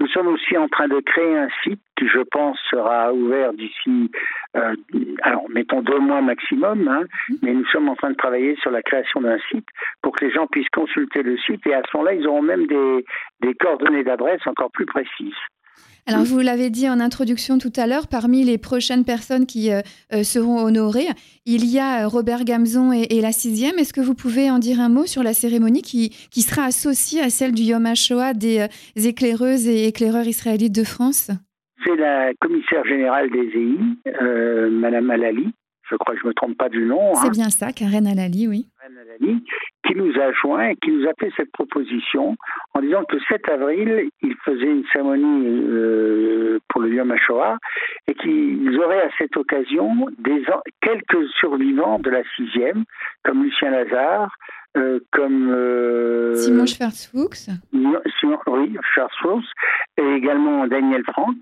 Nous 0.00 0.08
sommes 0.08 0.26
aussi 0.26 0.56
en 0.56 0.68
train 0.68 0.88
de 0.88 1.00
créer 1.00 1.38
un 1.38 1.48
site 1.62 1.80
qui, 1.96 2.08
je 2.08 2.20
pense, 2.30 2.58
sera 2.68 3.12
ouvert 3.12 3.52
d'ici, 3.52 4.10
euh, 4.56 4.74
alors 5.22 5.48
mettons 5.48 5.82
deux 5.82 6.00
mois 6.00 6.20
maximum, 6.20 6.88
hein, 6.88 7.04
mhm. 7.28 7.38
mais 7.42 7.54
nous 7.54 7.66
sommes 7.66 7.88
en 7.88 7.94
train 7.94 8.10
de 8.10 8.16
travailler 8.16 8.56
sur 8.56 8.72
la 8.72 8.82
création 8.82 9.20
d'un 9.20 9.38
site 9.50 9.66
pour 10.02 10.12
que 10.16 10.24
les 10.24 10.32
gens 10.32 10.48
puissent 10.48 10.68
consulter 10.70 11.22
le 11.22 11.38
site 11.38 11.64
et 11.66 11.74
à 11.74 11.82
ce 11.82 11.96
moment-là, 11.96 12.14
ils 12.14 12.26
auront 12.26 12.42
même 12.42 12.66
des, 12.66 13.04
des 13.40 13.54
coordonnées 13.54 14.02
d'adresse 14.02 14.40
encore 14.46 14.72
plus 14.72 14.86
précises. 14.86 15.34
Alors, 16.06 16.24
vous 16.24 16.40
l'avez 16.40 16.68
dit 16.68 16.86
en 16.88 17.00
introduction 17.00 17.56
tout 17.56 17.72
à 17.76 17.86
l'heure, 17.86 18.08
parmi 18.08 18.44
les 18.44 18.58
prochaines 18.58 19.04
personnes 19.04 19.46
qui 19.46 19.72
euh, 19.72 19.80
euh, 20.12 20.22
seront 20.22 20.58
honorées, 20.58 21.08
il 21.46 21.64
y 21.64 21.78
a 21.78 22.06
Robert 22.06 22.44
Gamzon 22.44 22.92
et, 22.92 23.20
la 23.22 23.32
sixième. 23.32 23.78
Est-ce 23.78 23.94
que 23.94 24.02
vous 24.02 24.14
pouvez 24.14 24.50
en 24.50 24.58
dire 24.58 24.80
un 24.80 24.90
mot 24.90 25.06
sur 25.06 25.22
la 25.22 25.32
cérémonie 25.32 25.80
qui, 25.80 26.10
qui 26.30 26.42
sera 26.42 26.66
associée 26.66 27.22
à 27.22 27.30
celle 27.30 27.52
du 27.52 27.62
Yom 27.62 27.86
HaShoah 27.86 28.34
des 28.34 28.68
éclaireuses 28.96 29.66
et 29.66 29.86
éclaireurs 29.86 30.26
israélites 30.26 30.74
de 30.74 30.84
France? 30.84 31.30
C'est 31.84 31.96
la 31.96 32.32
commissaire 32.38 32.84
générale 32.84 33.30
des 33.30 33.48
EI, 33.54 34.68
Madame 34.70 35.10
Alali, 35.10 35.52
je 35.90 35.96
crois 35.96 36.14
que 36.14 36.20
je 36.20 36.24
ne 36.24 36.30
me 36.30 36.34
trompe 36.34 36.56
pas 36.56 36.68
du 36.68 36.84
nom. 36.84 37.14
C'est 37.14 37.28
hein. 37.28 37.30
bien 37.32 37.50
ça, 37.50 37.72
Karen 37.72 38.06
Alali, 38.06 38.48
oui. 38.48 38.66
Karen 38.80 38.98
Alali, 38.98 39.44
qui 39.86 39.94
nous 39.94 40.12
a 40.18 40.32
joint 40.32 40.68
et 40.68 40.76
qui 40.76 40.90
nous 40.90 41.06
a 41.06 41.12
fait 41.18 41.30
cette 41.36 41.52
proposition 41.52 42.36
en 42.74 42.80
disant 42.80 43.04
que 43.04 43.18
7 43.28 43.48
avril, 43.48 44.08
il 44.22 44.34
faisait 44.44 44.64
une 44.64 44.84
cérémonie 44.92 45.62
euh, 45.68 46.58
pour 46.68 46.80
le 46.80 46.94
Yom 46.94 47.10
HaShoah 47.10 47.58
et 48.08 48.14
qu'ils 48.14 48.78
auraient 48.80 49.02
à 49.02 49.10
cette 49.18 49.36
occasion 49.36 50.06
des, 50.18 50.44
quelques 50.80 51.28
survivants 51.38 51.98
de 51.98 52.10
la 52.10 52.22
sixième, 52.36 52.84
comme 53.24 53.44
Lucien 53.44 53.70
Lazare, 53.70 54.34
euh, 54.76 55.00
comme 55.12 55.50
euh, 55.50 56.34
Simon 56.34 56.66
Schwarzfuchs. 56.66 57.48
oui, 57.72 58.76
Schwarzfuchs, 58.92 59.50
et 59.98 60.14
également 60.16 60.66
Daniel 60.66 61.04
Franck, 61.04 61.36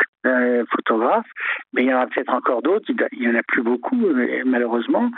photographe. 0.70 1.26
Mais 1.72 1.82
il 1.82 1.88
y 1.88 1.94
en 1.94 1.98
a 1.98 2.06
peut-être 2.06 2.32
encore 2.32 2.62
d'autres, 2.62 2.86
il 3.12 3.20
n'y 3.20 3.28
en 3.28 3.38
a 3.38 3.42
plus 3.42 3.62
beaucoup, 3.62 4.06
malheureusement, 4.44 5.10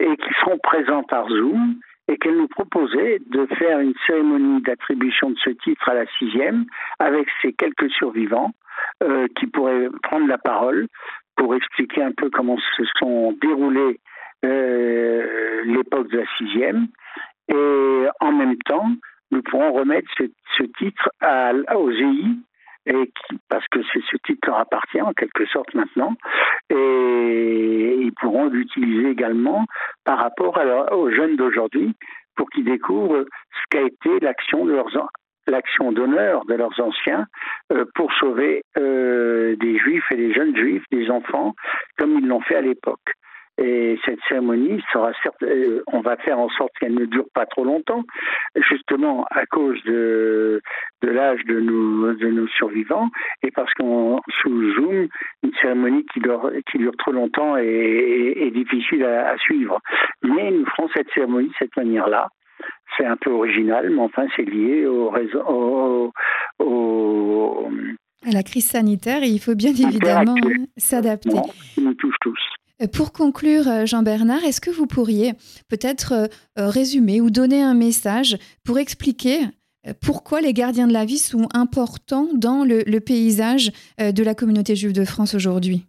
et 0.00 0.16
qui 0.16 0.34
seront 0.40 0.58
présents 0.58 1.02
par 1.04 1.28
Zoom 1.28 1.76
et 2.08 2.18
qu'elle 2.18 2.36
nous 2.36 2.48
proposait 2.48 3.20
de 3.30 3.46
faire 3.58 3.80
une 3.80 3.94
cérémonie 4.06 4.60
d'attribution 4.62 5.30
de 5.30 5.38
ce 5.42 5.50
titre 5.50 5.88
à 5.88 5.94
la 5.94 6.04
sixième 6.18 6.64
avec 6.98 7.26
ces 7.40 7.52
quelques 7.52 7.90
survivants 7.90 8.52
euh, 9.02 9.28
qui 9.36 9.46
pourraient 9.46 9.88
prendre 10.02 10.26
la 10.26 10.38
parole 10.38 10.88
pour 11.36 11.54
expliquer 11.54 12.02
un 12.02 12.12
peu 12.12 12.30
comment 12.30 12.58
se 12.76 12.84
sont 12.98 13.36
déroulées 13.40 14.00
euh, 14.44 15.62
l'époque 15.64 16.10
de 16.10 16.18
la 16.18 16.26
sixième. 16.36 16.88
Et 17.54 18.06
en 18.20 18.32
même 18.32 18.56
temps, 18.58 18.90
nous 19.30 19.42
pourrons 19.42 19.72
remettre 19.72 20.08
ce, 20.18 20.62
titre 20.78 21.10
aux 21.74 21.90
EI, 21.90 22.24
parce 23.48 23.66
que 23.68 23.82
ce 23.82 24.16
titre 24.24 24.48
leur 24.48 24.58
appartient 24.58 25.00
en 25.00 25.12
quelque 25.12 25.46
sorte 25.46 25.72
maintenant, 25.74 26.14
et 26.70 27.96
ils 28.00 28.12
pourront 28.20 28.46
l'utiliser 28.46 29.10
également 29.10 29.66
par 30.04 30.18
rapport 30.18 30.58
aux 30.92 31.10
jeunes 31.10 31.36
d'aujourd'hui 31.36 31.94
pour 32.36 32.48
qu'ils 32.50 32.64
découvrent 32.64 33.24
ce 33.50 33.66
qu'a 33.70 33.82
été 33.82 34.20
l'action 34.20 35.92
d'honneur 35.92 36.44
de 36.46 36.54
leurs 36.54 36.80
anciens 36.80 37.26
euh, 37.72 37.84
pour 37.94 38.12
sauver 38.14 38.62
euh, 38.78 39.56
des 39.56 39.78
juifs 39.78 40.10
et 40.10 40.16
des 40.16 40.32
jeunes 40.32 40.56
juifs, 40.56 40.84
des 40.90 41.10
enfants, 41.10 41.54
comme 41.98 42.18
ils 42.18 42.26
l'ont 42.26 42.40
fait 42.40 42.56
à 42.56 42.62
l'époque. 42.62 43.12
Et 43.58 43.98
cette 44.06 44.18
cérémonie 44.28 44.82
sera 44.92 45.12
certes, 45.22 45.42
euh, 45.42 45.82
on 45.86 46.00
va 46.00 46.16
faire 46.16 46.38
en 46.38 46.48
sorte 46.48 46.72
qu'elle 46.80 46.94
ne 46.94 47.04
dure 47.04 47.26
pas 47.34 47.44
trop 47.44 47.64
longtemps, 47.64 48.02
justement 48.70 49.26
à 49.30 49.44
cause 49.44 49.82
de, 49.84 50.62
de 51.02 51.08
l'âge 51.08 51.44
de 51.44 51.60
nos, 51.60 52.14
de 52.14 52.28
nos 52.28 52.48
survivants, 52.48 53.10
et 53.42 53.50
parce 53.50 53.72
qu'on 53.74 54.20
sous 54.40 54.72
Zoom, 54.74 55.08
une 55.42 55.52
cérémonie 55.60 56.06
qui 56.14 56.20
dure, 56.20 56.50
qui 56.70 56.78
dure 56.78 56.96
trop 56.96 57.12
longtemps 57.12 57.56
est, 57.58 58.50
difficile 58.52 59.04
à, 59.04 59.36
suivre. 59.38 59.78
Mais 60.22 60.50
nous 60.50 60.66
ferons 60.66 60.88
cette 60.94 61.10
cérémonie 61.12 61.48
de 61.48 61.54
cette 61.58 61.76
manière-là. 61.76 62.28
C'est 62.96 63.06
un 63.06 63.16
peu 63.16 63.30
original, 63.30 63.90
mais 63.90 64.00
enfin 64.00 64.26
c'est 64.36 64.44
lié 64.44 64.86
au, 64.86 65.12
au, 65.48 66.12
au, 66.58 67.68
à 68.24 68.30
la 68.30 68.42
crise 68.42 68.68
sanitaire 68.68 69.22
et 69.22 69.28
il 69.28 69.40
faut 69.40 69.54
bien 69.54 69.72
évidemment 69.72 70.36
s'adapter. 70.76 71.30
nous 71.76 71.94
touche 71.94 72.14
tous. 72.20 72.38
Euh, 72.80 72.86
pour 72.86 73.12
conclure, 73.12 73.68
euh, 73.68 73.86
Jean-Bernard, 73.86 74.44
est-ce 74.44 74.60
que 74.60 74.70
vous 74.70 74.86
pourriez 74.86 75.32
peut-être 75.68 76.12
euh, 76.12 76.68
résumer 76.68 77.20
ou 77.20 77.30
donner 77.30 77.62
un 77.62 77.74
message 77.74 78.36
pour 78.64 78.78
expliquer 78.78 79.40
pourquoi 80.00 80.40
les 80.40 80.52
gardiens 80.52 80.86
de 80.86 80.92
la 80.92 81.04
vie 81.04 81.18
sont 81.18 81.48
importants 81.54 82.28
dans 82.34 82.62
le, 82.64 83.00
paysage 83.00 83.72
de 83.98 84.22
la 84.22 84.32
communauté 84.32 84.76
juive 84.76 84.92
de 84.92 85.04
France 85.04 85.34
aujourd'hui? 85.34 85.86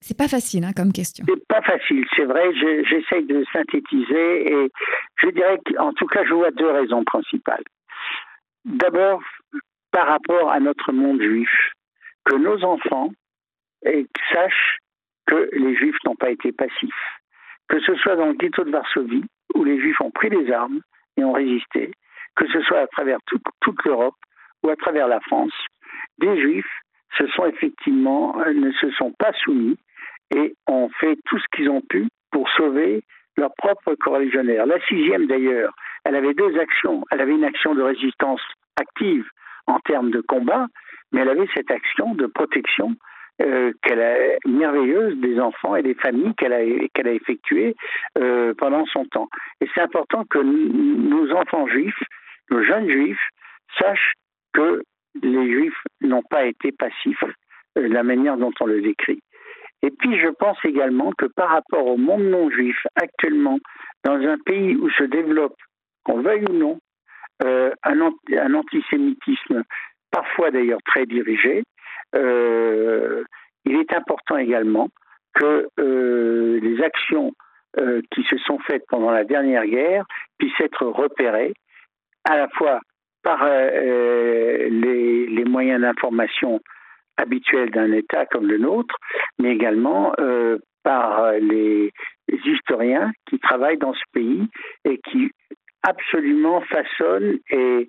C'est 0.00 0.16
pas 0.16 0.28
facile 0.28 0.64
hein, 0.64 0.72
comme 0.74 0.92
question. 0.92 1.26
C'est 1.28 1.46
pas 1.46 1.60
facile, 1.60 2.06
c'est 2.16 2.24
vrai. 2.24 2.42
J'essaye 2.54 3.26
de 3.26 3.44
synthétiser 3.52 4.50
et 4.50 4.70
je 5.16 5.28
dirais 5.28 5.60
qu'en 5.66 5.92
tout 5.92 6.06
cas, 6.06 6.24
je 6.24 6.32
vois 6.32 6.52
deux 6.52 6.70
raisons 6.70 7.04
principales. 7.04 7.64
D'abord, 8.64 9.20
par 9.92 10.06
rapport 10.06 10.50
à 10.50 10.58
notre 10.58 10.92
monde 10.92 11.20
juif, 11.20 11.50
que 12.24 12.36
nos 12.36 12.64
enfants 12.64 13.10
sachent 14.32 14.78
que 15.26 15.48
les 15.52 15.74
Juifs 15.76 15.98
n'ont 16.04 16.16
pas 16.16 16.30
été 16.30 16.52
passifs. 16.52 17.20
Que 17.68 17.80
ce 17.80 17.94
soit 17.96 18.16
dans 18.16 18.26
le 18.26 18.34
ghetto 18.34 18.64
de 18.64 18.70
Varsovie, 18.70 19.24
où 19.54 19.64
les 19.64 19.80
Juifs 19.80 20.00
ont 20.00 20.10
pris 20.10 20.28
les 20.28 20.50
armes 20.52 20.80
et 21.16 21.24
ont 21.24 21.32
résisté, 21.32 21.92
que 22.36 22.46
ce 22.48 22.60
soit 22.62 22.80
à 22.80 22.86
travers 22.86 23.18
toute 23.26 23.84
l'Europe 23.84 24.16
ou 24.62 24.70
à 24.70 24.76
travers 24.76 25.08
la 25.08 25.20
France, 25.20 25.54
des 26.18 26.40
Juifs 26.40 26.80
se 27.18 27.26
sont 27.28 27.46
effectivement, 27.46 28.40
euh, 28.40 28.52
ne 28.52 28.72
se 28.72 28.90
sont 28.92 29.12
pas 29.12 29.32
soumis 29.44 29.78
et 30.34 30.54
ont 30.66 30.88
fait 31.00 31.16
tout 31.26 31.38
ce 31.38 31.44
qu'ils 31.54 31.70
ont 31.70 31.82
pu 31.82 32.08
pour 32.32 32.48
sauver 32.50 33.02
leur 33.36 33.54
propre 33.54 33.94
corps 33.94 34.18
La 34.18 34.86
sixième 34.86 35.26
d'ailleurs, 35.26 35.74
elle 36.04 36.16
avait 36.16 36.34
deux 36.34 36.58
actions. 36.58 37.04
Elle 37.10 37.20
avait 37.20 37.34
une 37.34 37.44
action 37.44 37.74
de 37.74 37.82
résistance 37.82 38.40
active 38.76 39.26
en 39.66 39.78
termes 39.80 40.10
de 40.10 40.20
combat, 40.20 40.66
mais 41.12 41.20
elle 41.20 41.28
avait 41.28 41.48
cette 41.54 41.70
action 41.70 42.14
de 42.14 42.26
protection 42.26 42.94
euh, 43.42 43.72
qu'elle 43.82 44.00
a 44.00 44.14
merveilleuse 44.46 45.16
des 45.16 45.40
enfants 45.40 45.74
et 45.74 45.82
des 45.82 45.94
familles 45.94 46.36
qu'elle 46.36 46.52
a 46.52 46.60
qu'elle 46.94 47.08
a 47.08 47.12
effectuées 47.12 47.74
euh, 48.16 48.54
pendant 48.56 48.86
son 48.86 49.06
temps. 49.06 49.28
Et 49.60 49.66
c'est 49.74 49.80
important 49.80 50.24
que 50.24 50.38
nos 50.38 51.32
enfants 51.32 51.66
juifs, 51.66 52.00
nos 52.52 52.62
jeunes 52.62 52.88
juifs, 52.88 53.28
sachent 53.76 54.12
que 54.52 54.84
les 55.20 55.50
juifs 55.50 55.82
n'ont 56.00 56.22
pas 56.22 56.44
été 56.44 56.70
passifs 56.70 57.24
euh, 57.76 57.88
la 57.88 58.04
manière 58.04 58.36
dont 58.36 58.52
on 58.60 58.66
le 58.66 58.80
décrit. 58.80 59.20
Et 59.82 59.90
puis 59.90 60.16
je 60.20 60.28
pense 60.28 60.58
également 60.64 61.10
que 61.18 61.26
par 61.26 61.48
rapport 61.48 61.88
au 61.88 61.96
monde 61.96 62.22
non 62.22 62.50
juif 62.50 62.86
actuellement, 62.94 63.58
dans 64.04 64.14
un 64.14 64.38
pays 64.46 64.76
où 64.76 64.88
se 64.90 65.02
développe, 65.02 65.56
qu'on 66.04 66.22
veuille 66.22 66.44
ou 66.48 66.52
non, 66.52 66.78
un, 67.42 68.54
antisémitisme 68.54 69.64
parfois 70.12 70.52
d'ailleurs 70.52 70.82
très 70.86 71.04
dirigé, 71.04 71.64
il 72.14 73.76
est 73.76 73.92
important 73.94 74.36
également 74.36 74.88
que 75.34 75.68
euh, 75.80 76.60
les 76.60 76.82
actions 76.82 77.32
euh, 77.78 78.00
qui 78.12 78.22
se 78.24 78.36
sont 78.38 78.58
faites 78.60 78.84
pendant 78.88 79.10
la 79.10 79.24
dernière 79.24 79.66
guerre 79.66 80.04
puissent 80.38 80.60
être 80.60 80.86
repérées 80.86 81.54
à 82.24 82.36
la 82.36 82.48
fois 82.48 82.80
par 83.22 83.46
les, 83.46 85.44
moyens 85.46 85.80
d'information 85.80 86.60
habituels 87.16 87.70
d'un 87.70 87.90
État 87.92 88.26
comme 88.26 88.46
le 88.46 88.58
nôtre, 88.58 88.96
mais 89.38 89.52
également 89.52 90.12
par 90.82 91.32
les, 91.32 91.90
historiens 92.28 93.12
qui 93.26 93.38
travaillent 93.38 93.78
dans 93.78 93.94
ce 93.94 94.02
pays 94.12 94.46
et 94.84 94.98
qui 94.98 95.30
absolument 95.82 96.60
façonnent 96.62 97.38
et 97.50 97.88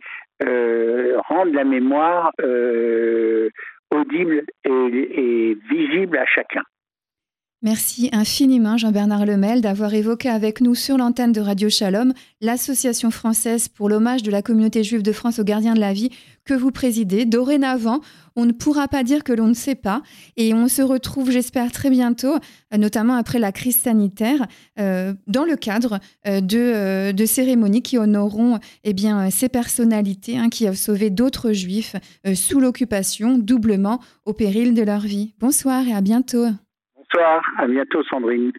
rendent 1.28 1.54
la 1.54 1.66
mémoire 1.66 2.32
audible 3.92 4.44
et, 4.64 5.58
visible 5.70 6.18
à 6.18 6.26
chacun. 6.26 6.64
Merci 7.62 8.10
infiniment 8.12 8.78
Jean-Bernard 8.78 9.26
Lemel 9.26 9.62
d'avoir 9.62 9.94
évoqué 9.94 10.30
avec 10.30 10.62
nous 10.62 10.76
sur 10.76 10.98
l'antenne 10.98 11.32
de 11.32 11.42
Radio 11.42 11.70
Shalom 11.70 12.14
l'association 12.42 13.12
française 13.12 13.70
pour 13.70 13.90
l'hommage 13.90 14.24
de 14.24 14.30
la 14.30 14.42
communauté 14.42 14.84
juive 14.84 15.02
de 15.02 15.12
France 15.12 15.40
aux 15.40 15.44
gardiens 15.44 15.74
de 15.74 15.80
la 15.80 15.94
vie 15.94 16.12
que 16.44 16.54
vous 16.54 16.70
présidez. 16.70 17.26
Dorénavant, 17.26 18.02
on 18.36 18.46
ne 18.46 18.52
pourra 18.52 18.88
pas 18.88 19.04
dire 19.04 19.24
que 19.24 19.34
l'on 19.34 19.48
ne 19.48 19.54
sait 19.54 19.76
pas 19.76 20.04
et 20.38 20.54
on 20.54 20.68
se 20.68 20.82
retrouve, 20.82 21.32
j'espère, 21.32 21.72
très 21.72 21.90
bientôt, 21.90 22.36
euh, 22.36 22.78
notamment 22.78 23.16
après 23.16 23.40
la 23.40 23.52
crise 23.52 23.78
sanitaire, 23.78 24.46
euh, 24.80 25.14
dans 25.26 25.46
le 25.46 25.56
cadre 25.56 26.00
euh, 26.28 26.42
de, 26.42 27.26
cérémonies 27.26 27.82
qui 27.82 27.98
honoreront 27.98 28.60
eh 28.84 28.94
bien, 28.94 29.32
ces 29.32 29.50
personnalités 29.50 30.38
hein, 30.38 30.50
qui 30.50 30.70
ont 30.70 30.76
sauvé 30.76 31.10
d'autres 31.10 31.54
juifs 31.54 31.96
sous 32.36 32.60
l'occupation, 32.60 33.38
doublement 33.40 34.00
au 34.26 34.34
péril 34.34 34.74
de 34.74 34.84
leur 34.84 35.02
vie. 35.02 35.34
Bonsoir 35.40 35.88
et 35.88 35.94
à 35.94 36.02
bientôt. 36.02 36.46
À 37.58 37.68
bientôt 37.68 38.04
Sandrine. 38.04 38.52